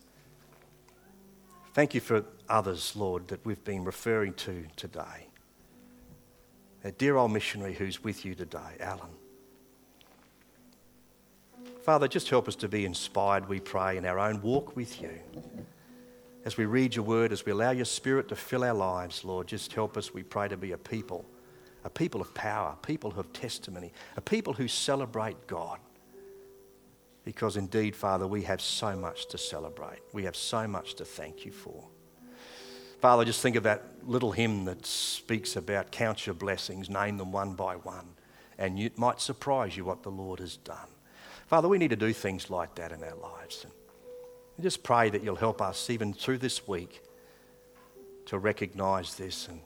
Thank 1.75 1.93
you 1.93 2.01
for 2.01 2.25
others, 2.49 2.95
Lord, 2.95 3.27
that 3.27 3.45
we've 3.45 3.63
been 3.63 3.85
referring 3.85 4.33
to 4.33 4.65
today. 4.75 5.27
That 6.81 6.97
dear 6.97 7.17
old 7.17 7.31
missionary 7.31 7.75
who's 7.75 8.03
with 8.03 8.25
you 8.25 8.33
today, 8.33 8.77
Allen. 8.79 9.18
Father, 11.89 12.07
just 12.07 12.29
help 12.29 12.47
us 12.47 12.55
to 12.57 12.67
be 12.67 12.85
inspired, 12.85 13.49
we 13.49 13.59
pray, 13.59 13.97
in 13.97 14.05
our 14.05 14.19
own 14.19 14.43
walk 14.43 14.75
with 14.75 15.01
you 15.01 15.09
as 16.45 16.55
we 16.55 16.67
read 16.67 16.95
your 16.95 17.03
word, 17.03 17.31
as 17.31 17.47
we 17.47 17.51
allow 17.51 17.71
your 17.71 17.83
spirit 17.83 18.27
to 18.27 18.35
fill 18.35 18.63
our 18.63 18.75
lives, 18.75 19.25
Lord, 19.25 19.47
just 19.47 19.73
help 19.73 19.97
us, 19.97 20.13
we 20.13 20.21
pray, 20.21 20.47
to 20.49 20.55
be 20.55 20.73
a 20.73 20.77
people, 20.77 21.25
a 21.83 21.89
people 21.89 22.21
of 22.21 22.31
power, 22.35 22.77
people 22.83 23.11
of 23.17 23.33
testimony, 23.33 23.91
a 24.15 24.21
people 24.21 24.53
who 24.53 24.67
celebrate 24.67 25.47
God. 25.47 25.79
Because 27.25 27.57
indeed, 27.57 27.95
Father, 27.95 28.27
we 28.27 28.43
have 28.43 28.61
so 28.61 28.95
much 28.95 29.25
to 29.29 29.39
celebrate. 29.39 30.01
We 30.13 30.25
have 30.25 30.35
so 30.35 30.67
much 30.67 30.93
to 30.93 31.05
thank 31.05 31.43
you 31.43 31.51
for. 31.51 31.87
Father, 33.01 33.25
just 33.25 33.41
think 33.41 33.55
of 33.55 33.63
that 33.63 33.83
little 34.05 34.33
hymn 34.33 34.65
that 34.65 34.85
speaks 34.85 35.55
about 35.55 35.89
count 35.89 36.27
your 36.27 36.35
blessings, 36.35 36.87
name 36.87 37.17
them 37.17 37.31
one 37.31 37.55
by 37.55 37.77
one, 37.77 38.09
and 38.59 38.77
it 38.77 38.99
might 38.99 39.19
surprise 39.19 39.75
you 39.75 39.85
what 39.85 40.03
the 40.03 40.11
Lord 40.11 40.39
has 40.39 40.55
done. 40.55 40.85
Father, 41.49 41.67
we 41.67 41.79
need 41.79 41.89
to 41.89 41.95
do 41.95 42.13
things 42.13 42.51
like 42.51 42.75
that 42.75 42.91
in 42.91 43.03
our 43.03 43.15
lives. 43.15 43.65
And 43.65 44.63
just 44.63 44.83
pray 44.83 45.09
that 45.09 45.23
you'll 45.23 45.35
help 45.35 45.63
us, 45.63 45.89
even 45.89 46.13
through 46.13 46.37
this 46.37 46.67
week, 46.67 47.01
to 48.27 48.37
recognize 48.37 49.15
this 49.15 49.47
and 49.47 49.59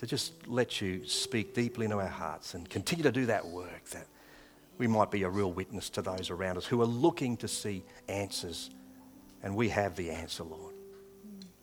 to 0.00 0.06
just 0.06 0.46
let 0.46 0.82
you 0.82 1.06
speak 1.06 1.54
deeply 1.54 1.86
into 1.86 1.96
our 1.96 2.06
hearts 2.06 2.52
and 2.52 2.68
continue 2.68 3.02
to 3.04 3.10
do 3.10 3.24
that 3.24 3.46
work 3.46 3.86
that 3.92 4.06
we 4.76 4.86
might 4.86 5.10
be 5.10 5.22
a 5.22 5.30
real 5.30 5.50
witness 5.50 5.88
to 5.90 6.02
those 6.02 6.28
around 6.28 6.58
us 6.58 6.66
who 6.66 6.82
are 6.82 6.86
looking 6.86 7.38
to 7.38 7.48
see 7.48 7.82
answers. 8.06 8.68
And 9.42 9.56
we 9.56 9.70
have 9.70 9.96
the 9.96 10.10
answer, 10.10 10.44
Lord. 10.44 10.74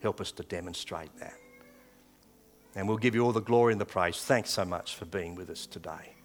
Help 0.02 0.22
us 0.22 0.32
to 0.32 0.44
demonstrate 0.44 1.16
that. 1.20 1.38
And 2.74 2.88
we'll 2.88 2.98
give 2.98 3.14
you 3.14 3.24
all 3.24 3.32
the 3.32 3.42
glory 3.42 3.74
and 3.74 3.80
the 3.80 3.86
praise. 3.86 4.18
Thanks 4.18 4.50
so 4.50 4.66
much 4.66 4.96
for 4.96 5.06
being 5.06 5.36
with 5.36 5.52
us 5.52 5.68
today. 5.68 6.16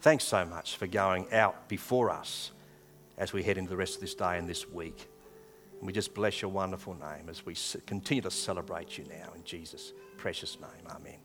Thanks 0.00 0.24
so 0.24 0.46
much 0.46 0.76
for 0.76 0.86
going 0.86 1.30
out 1.30 1.68
before 1.68 2.08
us 2.08 2.52
as 3.20 3.32
we 3.34 3.42
head 3.42 3.58
into 3.58 3.70
the 3.70 3.76
rest 3.76 3.96
of 3.96 4.00
this 4.00 4.14
day 4.14 4.38
and 4.38 4.48
this 4.48 4.68
week. 4.68 5.08
And 5.78 5.86
we 5.86 5.92
just 5.92 6.14
bless 6.14 6.42
your 6.42 6.50
wonderful 6.50 6.94
name 6.94 7.28
as 7.28 7.46
we 7.46 7.54
continue 7.86 8.22
to 8.22 8.30
celebrate 8.30 8.98
you 8.98 9.04
now 9.04 9.32
in 9.36 9.44
Jesus' 9.44 9.92
precious 10.16 10.58
name. 10.58 10.86
Amen. 10.90 11.18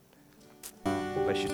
Bless 1.25 1.43
you. 1.43 1.49